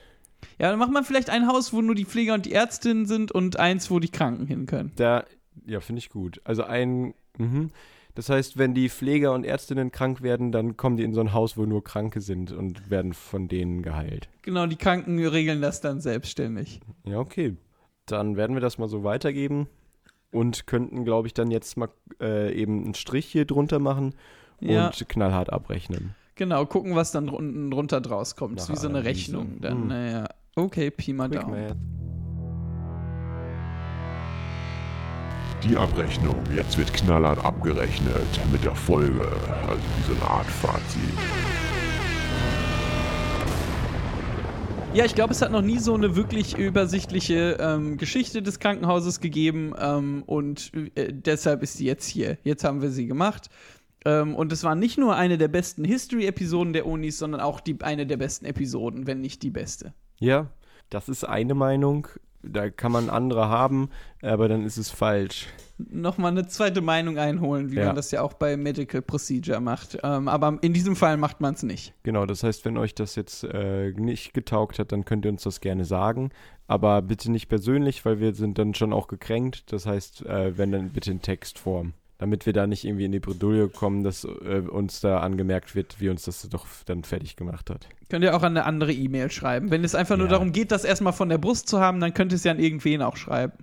Ja, 0.58 0.70
dann 0.70 0.78
macht 0.78 0.92
man 0.92 1.04
vielleicht 1.04 1.30
ein 1.30 1.46
Haus, 1.46 1.72
wo 1.72 1.82
nur 1.82 1.94
die 1.94 2.04
Pfleger 2.04 2.34
und 2.34 2.46
die 2.46 2.52
Ärztinnen 2.52 3.06
sind 3.06 3.32
und 3.32 3.58
eins, 3.58 3.90
wo 3.90 3.98
die 3.98 4.08
Kranken 4.10 4.46
hin 4.46 4.66
können. 4.66 4.92
Da, 4.96 5.24
ja, 5.66 5.80
finde 5.80 5.98
ich 5.98 6.10
gut. 6.10 6.40
Also 6.44 6.64
ein, 6.64 7.14
mhm. 7.38 7.70
Das 8.14 8.28
heißt, 8.28 8.58
wenn 8.58 8.74
die 8.74 8.88
Pfleger 8.88 9.32
und 9.32 9.44
Ärztinnen 9.44 9.92
krank 9.92 10.20
werden, 10.22 10.52
dann 10.52 10.76
kommen 10.76 10.96
die 10.96 11.04
in 11.04 11.12
so 11.14 11.20
ein 11.20 11.32
Haus, 11.32 11.56
wo 11.56 11.64
nur 11.64 11.84
Kranke 11.84 12.20
sind 12.20 12.52
und 12.52 12.90
werden 12.90 13.12
von 13.14 13.48
denen 13.48 13.82
geheilt. 13.82 14.28
Genau, 14.42 14.66
die 14.66 14.76
Kranken 14.76 15.18
regeln 15.24 15.60
das 15.62 15.80
dann 15.80 16.00
selbstständig. 16.00 16.80
Ja, 17.04 17.18
okay. 17.18 17.56
Dann 18.06 18.36
werden 18.36 18.56
wir 18.56 18.60
das 18.60 18.78
mal 18.78 18.88
so 18.88 19.04
weitergeben 19.04 19.68
und 20.32 20.66
könnten, 20.66 21.04
glaube 21.04 21.28
ich, 21.28 21.34
dann 21.34 21.50
jetzt 21.50 21.76
mal 21.76 21.88
äh, 22.20 22.52
eben 22.54 22.84
einen 22.84 22.94
Strich 22.94 23.26
hier 23.26 23.44
drunter 23.44 23.78
machen 23.78 24.14
Ja. 24.60 24.86
und 24.86 25.08
knallhart 25.08 25.52
abrechnen. 25.52 26.14
Genau, 26.34 26.64
gucken, 26.66 26.94
was 26.96 27.12
dann 27.12 27.28
unten 27.28 27.70
drunter 27.70 28.00
draus 28.00 28.34
kommt. 28.34 28.56
Nach 28.56 28.68
wie 28.70 28.76
so 28.76 28.88
eine. 28.88 29.04
Rechnung. 29.04 29.60
Dann, 29.60 29.82
Hm. 29.82 29.88
naja. 29.88 30.28
Okay, 30.56 30.90
Pi 30.90 31.12
mal 31.12 31.28
Daumen. 31.28 31.99
Die 35.62 35.76
Abrechnung. 35.76 36.36
Jetzt 36.56 36.78
wird 36.78 36.92
knallhart 36.94 37.44
abgerechnet 37.44 38.40
mit 38.50 38.64
der 38.64 38.74
Folge. 38.74 39.20
Also 39.68 39.82
wie 39.96 40.14
so 40.14 40.20
eine 40.20 40.30
Art 40.30 40.46
Fazit. 40.46 41.00
Ja, 44.94 45.04
ich 45.04 45.14
glaube, 45.14 45.32
es 45.32 45.42
hat 45.42 45.52
noch 45.52 45.60
nie 45.60 45.78
so 45.78 45.94
eine 45.94 46.16
wirklich 46.16 46.56
übersichtliche 46.56 47.58
ähm, 47.60 47.98
Geschichte 47.98 48.42
des 48.42 48.58
Krankenhauses 48.58 49.20
gegeben 49.20 49.74
ähm, 49.78 50.22
und 50.24 50.72
äh, 50.94 51.12
deshalb 51.12 51.62
ist 51.62 51.74
sie 51.74 51.84
jetzt 51.84 52.06
hier. 52.06 52.38
Jetzt 52.42 52.64
haben 52.64 52.80
wir 52.80 52.90
sie 52.90 53.06
gemacht. 53.06 53.50
Ähm, 54.06 54.34
und 54.34 54.52
es 54.52 54.64
war 54.64 54.74
nicht 54.74 54.96
nur 54.96 55.14
eine 55.14 55.36
der 55.36 55.48
besten 55.48 55.84
History-Episoden 55.84 56.72
der 56.72 56.86
Unis, 56.86 57.18
sondern 57.18 57.42
auch 57.42 57.60
die, 57.60 57.76
eine 57.82 58.06
der 58.06 58.16
besten 58.16 58.46
Episoden, 58.46 59.06
wenn 59.06 59.20
nicht 59.20 59.42
die 59.42 59.50
beste. 59.50 59.92
Ja, 60.18 60.46
das 60.88 61.08
ist 61.10 61.24
eine 61.24 61.54
Meinung. 61.54 62.08
Da 62.42 62.70
kann 62.70 62.90
man 62.92 63.10
andere 63.10 63.48
haben, 63.48 63.90
aber 64.22 64.48
dann 64.48 64.64
ist 64.64 64.78
es 64.78 64.90
falsch. 64.90 65.46
Nochmal 65.76 66.30
eine 66.32 66.46
zweite 66.46 66.80
Meinung 66.80 67.18
einholen, 67.18 67.70
wie 67.70 67.76
Ja. 67.76 67.86
man 67.86 67.96
das 67.96 68.10
ja 68.10 68.22
auch 68.22 68.32
bei 68.34 68.56
Medical 68.56 69.02
Procedure 69.02 69.60
macht. 69.60 69.98
Ähm, 70.02 70.28
aber 70.28 70.58
in 70.62 70.72
diesem 70.72 70.96
Fall 70.96 71.16
macht 71.16 71.40
man 71.40 71.54
es 71.54 71.62
nicht. 71.62 71.94
Genau, 72.02 72.26
das 72.26 72.42
heißt, 72.42 72.64
wenn 72.64 72.76
euch 72.76 72.94
das 72.94 73.14
jetzt 73.14 73.44
äh, 73.44 73.92
nicht 73.92 74.32
getaugt 74.34 74.78
hat, 74.78 74.92
dann 74.92 75.04
könnt 75.04 75.24
ihr 75.24 75.30
uns 75.30 75.42
das 75.42 75.60
gerne 75.60 75.84
sagen. 75.84 76.30
Aber 76.66 77.02
bitte 77.02 77.30
nicht 77.30 77.48
persönlich, 77.48 78.04
weil 78.04 78.20
wir 78.20 78.34
sind 78.34 78.58
dann 78.58 78.74
schon 78.74 78.92
auch 78.92 79.08
gekränkt. 79.08 79.72
Das 79.72 79.86
heißt, 79.86 80.24
äh, 80.26 80.56
wenn 80.56 80.72
dann 80.72 80.90
bitte 80.90 81.10
in 81.10 81.20
Textform. 81.22 81.94
Damit 82.20 82.44
wir 82.44 82.52
da 82.52 82.66
nicht 82.66 82.84
irgendwie 82.84 83.06
in 83.06 83.12
die 83.12 83.18
Bredouille 83.18 83.68
kommen, 83.68 84.04
dass 84.04 84.24
äh, 84.24 84.60
uns 84.68 85.00
da 85.00 85.20
angemerkt 85.20 85.74
wird, 85.74 86.00
wie 86.00 86.10
uns 86.10 86.24
das 86.26 86.46
doch 86.50 86.66
dann 86.84 87.02
fertig 87.02 87.34
gemacht 87.34 87.70
hat. 87.70 87.88
Könnt 88.10 88.22
ihr 88.22 88.36
auch 88.36 88.42
an 88.42 88.54
eine 88.56 88.66
andere 88.66 88.92
E-Mail 88.92 89.30
schreiben. 89.30 89.70
Wenn 89.70 89.84
es 89.84 89.94
einfach 89.94 90.18
nur 90.18 90.26
Ja. 90.26 90.32
darum 90.32 90.52
geht, 90.52 90.70
das 90.70 90.84
erstmal 90.84 91.14
von 91.14 91.30
der 91.30 91.38
Brust 91.38 91.66
zu 91.66 91.80
haben, 91.80 91.98
dann 91.98 92.12
könnt 92.12 92.32
ihr 92.32 92.36
es 92.36 92.44
ja 92.44 92.52
an 92.52 92.58
irgendwen 92.58 93.00
auch 93.00 93.16
schreiben. 93.16 93.54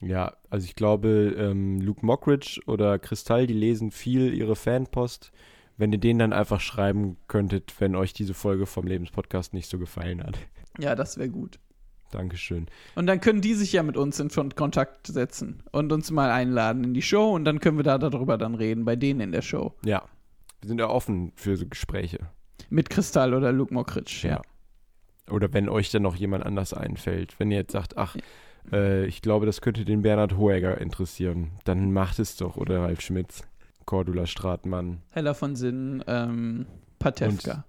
Ja, 0.00 0.32
also 0.48 0.64
ich 0.64 0.76
glaube, 0.76 1.34
ähm, 1.36 1.82
Luke 1.82 2.06
Mockridge 2.06 2.62
oder 2.66 2.98
Kristall, 2.98 3.46
die 3.46 3.52
lesen 3.52 3.90
viel 3.90 4.32
ihre 4.32 4.56
Fanpost. 4.56 5.30
Wenn 5.76 5.92
ihr 5.92 5.98
denen 5.98 6.18
dann 6.20 6.32
einfach 6.32 6.60
schreiben 6.60 7.18
könntet, 7.28 7.74
wenn 7.80 7.94
euch 7.94 8.14
diese 8.14 8.32
Folge 8.32 8.64
vom 8.64 8.86
Lebenspodcast 8.86 9.52
nicht 9.52 9.68
so 9.68 9.78
gefallen 9.78 10.22
hat. 10.24 10.38
Ja, 10.78 10.94
das 10.94 11.18
wäre 11.18 11.28
gut. 11.28 11.58
Dankeschön. 12.10 12.66
Und 12.94 13.06
dann 13.06 13.20
können 13.20 13.40
die 13.40 13.54
sich 13.54 13.72
ja 13.72 13.82
mit 13.82 13.96
uns 13.96 14.18
in 14.20 14.28
Kon- 14.28 14.54
Kontakt 14.54 15.06
setzen 15.06 15.62
und 15.72 15.92
uns 15.92 16.10
mal 16.10 16.30
einladen 16.30 16.84
in 16.84 16.94
die 16.94 17.02
Show 17.02 17.30
und 17.34 17.44
dann 17.44 17.60
können 17.60 17.76
wir 17.78 17.84
da 17.84 17.98
darüber 17.98 18.36
dann 18.38 18.54
reden, 18.54 18.84
bei 18.84 18.96
denen 18.96 19.20
in 19.20 19.32
der 19.32 19.42
Show. 19.42 19.74
Ja, 19.84 20.02
wir 20.60 20.68
sind 20.68 20.78
ja 20.78 20.88
offen 20.88 21.32
für 21.36 21.56
so 21.56 21.66
Gespräche. 21.66 22.18
Mit 22.68 22.90
Kristall 22.90 23.34
oder 23.34 23.52
Luke 23.52 23.72
Mockridge, 23.72 24.28
ja. 24.28 24.42
oder 25.30 25.52
wenn 25.52 25.68
euch 25.68 25.90
dann 25.90 26.02
noch 26.02 26.16
jemand 26.16 26.44
anders 26.44 26.74
einfällt, 26.74 27.38
wenn 27.38 27.50
ihr 27.50 27.58
jetzt 27.58 27.72
sagt, 27.72 27.96
ach, 27.96 28.16
äh, 28.72 29.06
ich 29.06 29.22
glaube, 29.22 29.46
das 29.46 29.60
könnte 29.60 29.84
den 29.84 30.02
Bernhard 30.02 30.36
Hoegger 30.36 30.78
interessieren, 30.80 31.52
dann 31.64 31.92
macht 31.92 32.18
es 32.18 32.36
doch, 32.36 32.56
oder 32.56 32.80
Ralf 32.82 33.00
Schmitz, 33.00 33.42
Cordula 33.86 34.26
Stratmann. 34.26 35.00
Heller 35.12 35.34
von 35.34 35.56
Sinn, 35.56 36.04
ähm, 36.06 36.66
Patewka. 36.98 37.64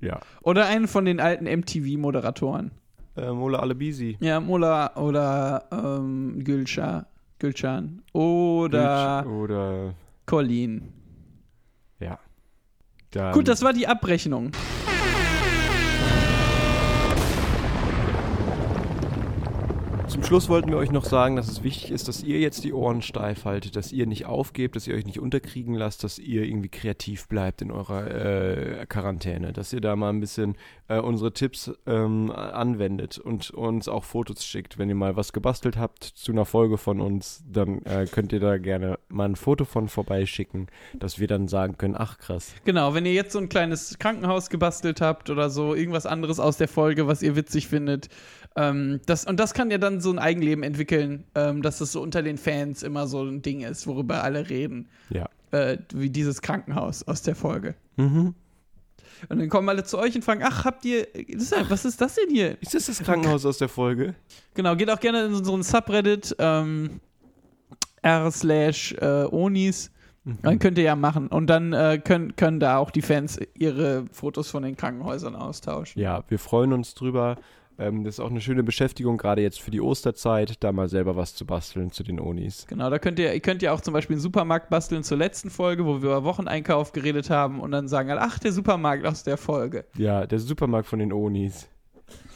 Ja. 0.00 0.18
Oder 0.42 0.66
einen 0.66 0.88
von 0.88 1.04
den 1.04 1.20
alten 1.20 1.44
MTV-Moderatoren. 1.46 2.72
Äh, 3.16 3.30
Mola 3.30 3.58
Alebisi. 3.58 4.16
Ja, 4.20 4.40
Mola 4.40 4.96
oder 4.96 5.64
ähm, 5.70 6.42
Gülşah, 6.42 7.04
Gülcan. 7.38 8.02
Oder 8.12 9.26
Oder, 9.26 9.94
Colin. 10.26 10.92
ja. 12.00 12.18
Dann, 13.10 13.32
Gut, 13.34 13.48
das 13.48 13.62
war 13.62 13.74
die 13.74 13.86
Abrechnung. 13.86 14.52
Zum 20.12 20.22
Schluss 20.24 20.50
wollten 20.50 20.70
wir 20.70 20.76
euch 20.76 20.92
noch 20.92 21.06
sagen, 21.06 21.36
dass 21.36 21.48
es 21.48 21.62
wichtig 21.62 21.90
ist, 21.90 22.06
dass 22.06 22.22
ihr 22.22 22.38
jetzt 22.38 22.64
die 22.64 22.74
Ohren 22.74 23.00
steif 23.00 23.46
haltet, 23.46 23.76
dass 23.76 23.92
ihr 23.92 24.04
nicht 24.04 24.26
aufgebt, 24.26 24.76
dass 24.76 24.86
ihr 24.86 24.94
euch 24.94 25.06
nicht 25.06 25.18
unterkriegen 25.18 25.74
lasst, 25.74 26.04
dass 26.04 26.18
ihr 26.18 26.42
irgendwie 26.42 26.68
kreativ 26.68 27.28
bleibt 27.28 27.62
in 27.62 27.70
eurer 27.70 28.10
äh, 28.10 28.84
Quarantäne, 28.84 29.54
dass 29.54 29.72
ihr 29.72 29.80
da 29.80 29.96
mal 29.96 30.10
ein 30.10 30.20
bisschen 30.20 30.56
äh, 30.88 30.98
unsere 30.98 31.32
Tipps 31.32 31.72
ähm, 31.86 32.30
anwendet 32.30 33.16
und 33.16 33.52
uns 33.52 33.88
auch 33.88 34.04
Fotos 34.04 34.44
schickt. 34.44 34.76
Wenn 34.76 34.90
ihr 34.90 34.94
mal 34.94 35.16
was 35.16 35.32
gebastelt 35.32 35.78
habt 35.78 36.04
zu 36.04 36.32
einer 36.32 36.44
Folge 36.44 36.76
von 36.76 37.00
uns, 37.00 37.42
dann 37.50 37.80
äh, 37.86 38.04
könnt 38.04 38.34
ihr 38.34 38.40
da 38.40 38.58
gerne 38.58 38.98
mal 39.08 39.30
ein 39.30 39.36
Foto 39.36 39.64
von 39.64 39.88
vorbeischicken, 39.88 40.66
dass 40.92 41.20
wir 41.20 41.26
dann 41.26 41.48
sagen 41.48 41.78
können, 41.78 41.94
ach 41.96 42.18
krass. 42.18 42.54
Genau, 42.66 42.92
wenn 42.92 43.06
ihr 43.06 43.14
jetzt 43.14 43.32
so 43.32 43.38
ein 43.38 43.48
kleines 43.48 43.98
Krankenhaus 43.98 44.50
gebastelt 44.50 45.00
habt 45.00 45.30
oder 45.30 45.48
so, 45.48 45.74
irgendwas 45.74 46.04
anderes 46.04 46.38
aus 46.38 46.58
der 46.58 46.68
Folge, 46.68 47.06
was 47.06 47.22
ihr 47.22 47.34
witzig 47.34 47.66
findet. 47.66 48.10
Ähm, 48.56 49.00
das, 49.06 49.24
und 49.24 49.38
das 49.40 49.54
kann 49.54 49.70
ja 49.70 49.78
dann 49.78 50.00
so 50.00 50.10
ein 50.10 50.18
Eigenleben 50.18 50.62
entwickeln, 50.62 51.24
ähm, 51.34 51.62
dass 51.62 51.78
das 51.78 51.92
so 51.92 52.02
unter 52.02 52.22
den 52.22 52.38
Fans 52.38 52.82
immer 52.82 53.06
so 53.06 53.22
ein 53.22 53.42
Ding 53.42 53.62
ist, 53.62 53.86
worüber 53.86 54.22
alle 54.22 54.50
reden. 54.50 54.88
Ja. 55.10 55.28
Äh, 55.52 55.78
wie 55.94 56.10
dieses 56.10 56.42
Krankenhaus 56.42 57.02
aus 57.02 57.22
der 57.22 57.34
Folge. 57.34 57.74
Mhm. 57.96 58.34
Und 59.28 59.38
dann 59.38 59.48
kommen 59.48 59.68
alle 59.68 59.84
zu 59.84 59.98
euch 59.98 60.14
und 60.16 60.24
fragen, 60.24 60.42
ach, 60.44 60.64
habt 60.64 60.84
ihr, 60.84 61.06
das 61.28 61.42
ist 61.44 61.52
ja, 61.52 61.68
was 61.68 61.84
ist 61.84 62.00
das 62.00 62.16
denn 62.16 62.28
hier? 62.30 62.60
Ist 62.60 62.74
das 62.74 62.86
das 62.86 63.02
Krankenhaus 63.02 63.46
aus 63.46 63.58
der 63.58 63.68
Folge? 63.68 64.14
Genau, 64.54 64.74
geht 64.74 64.90
auch 64.90 64.98
gerne 64.98 65.26
in 65.26 65.34
unseren 65.34 65.62
Subreddit 65.62 66.34
ähm, 66.38 67.00
r 68.02 68.30
slash 68.30 68.94
äh, 68.94 69.24
Onis. 69.30 69.90
Dann 70.24 70.60
könnt 70.60 70.78
ihr 70.78 70.84
ja 70.84 70.96
machen. 70.96 71.26
Und 71.26 71.48
dann 71.48 71.72
äh, 71.72 72.00
können, 72.02 72.36
können 72.36 72.60
da 72.60 72.78
auch 72.78 72.92
die 72.92 73.02
Fans 73.02 73.40
ihre 73.54 74.06
Fotos 74.12 74.50
von 74.50 74.62
den 74.62 74.76
Krankenhäusern 74.76 75.34
austauschen. 75.34 76.00
Ja, 76.00 76.22
wir 76.28 76.38
freuen 76.38 76.72
uns 76.72 76.94
drüber. 76.94 77.38
Ähm, 77.78 78.04
das 78.04 78.14
ist 78.14 78.20
auch 78.20 78.30
eine 78.30 78.40
schöne 78.40 78.62
Beschäftigung, 78.62 79.16
gerade 79.16 79.42
jetzt 79.42 79.60
für 79.60 79.70
die 79.70 79.80
Osterzeit, 79.80 80.62
da 80.62 80.72
mal 80.72 80.88
selber 80.88 81.16
was 81.16 81.34
zu 81.34 81.46
basteln 81.46 81.90
zu 81.90 82.02
den 82.02 82.20
Onis. 82.20 82.66
Genau, 82.66 82.90
da 82.90 82.98
könnt 82.98 83.18
ihr, 83.18 83.32
ihr 83.32 83.40
könnt 83.40 83.62
ja 83.62 83.72
auch 83.72 83.80
zum 83.80 83.94
Beispiel 83.94 84.14
einen 84.14 84.22
Supermarkt 84.22 84.70
basteln 84.70 85.02
zur 85.02 85.18
letzten 85.18 85.50
Folge, 85.50 85.84
wo 85.84 86.02
wir 86.02 86.10
über 86.10 86.24
Wocheneinkauf 86.24 86.92
geredet 86.92 87.30
haben 87.30 87.60
und 87.60 87.72
dann 87.72 87.88
sagen, 87.88 88.10
ach, 88.18 88.38
der 88.38 88.52
Supermarkt 88.52 89.06
aus 89.06 89.22
der 89.24 89.36
Folge. 89.36 89.84
Ja, 89.96 90.26
der 90.26 90.38
Supermarkt 90.38 90.88
von 90.88 90.98
den 90.98 91.12
Onis. 91.12 91.68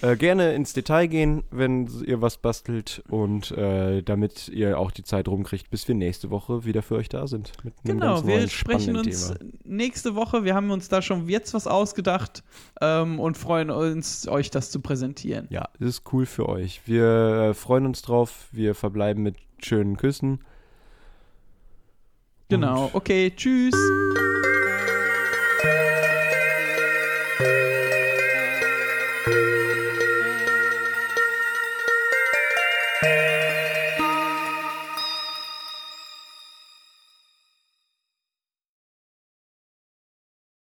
Äh, 0.02 0.16
gerne 0.16 0.55
ins 0.55 0.74
Detail 0.74 1.07
gehen, 1.07 1.42
wenn 1.50 1.88
ihr 2.05 2.20
was 2.20 2.37
bastelt 2.37 3.02
und 3.09 3.50
äh, 3.52 4.02
damit 4.02 4.48
ihr 4.48 4.79
auch 4.79 4.90
die 4.90 5.05
Zeit 5.05 5.26
rumkriegt, 5.26 5.70
bis 5.70 5.88
wir 5.88 5.94
nächste 5.94 6.31
Woche 6.31 6.66
wieder 6.66 6.83
für 6.83 6.96
euch 6.96 7.09
da 7.09 7.26
sind. 7.26 7.52
Genau, 7.83 8.26
wir 8.26 8.46
sprechen 8.48 8.96
uns 8.96 9.29
Thema. 9.29 9.50
nächste 9.64 10.14
Woche. 10.14 10.44
Wir 10.44 10.55
haben 10.55 10.70
uns 10.70 10.88
da 10.88 11.00
schon 11.00 11.29
jetzt 11.29 11.55
was 11.55 11.66
ausgedacht 11.66 12.44
ähm, 12.83 13.18
und 13.18 13.38
freuen 13.38 13.70
uns, 13.70 14.29
euch 14.29 14.50
das 14.50 14.70
zu 14.70 14.81
präsentieren. 14.81 15.46
Ja, 15.50 15.68
das 15.79 15.88
ist 15.88 16.02
cool 16.12 16.26
für 16.26 16.46
euch. 16.46 16.83
Wir 16.85 17.50
äh, 17.50 17.55
freuen 17.55 17.87
uns 17.87 18.02
drauf. 18.02 18.48
Wir 18.52 18.74
verbleiben 18.74 19.22
mit 19.22 19.37
schönen 19.62 19.96
Küssen. 19.96 20.40
Genau, 22.48 22.90
okay, 22.92 23.33
tschüss. 23.35 23.74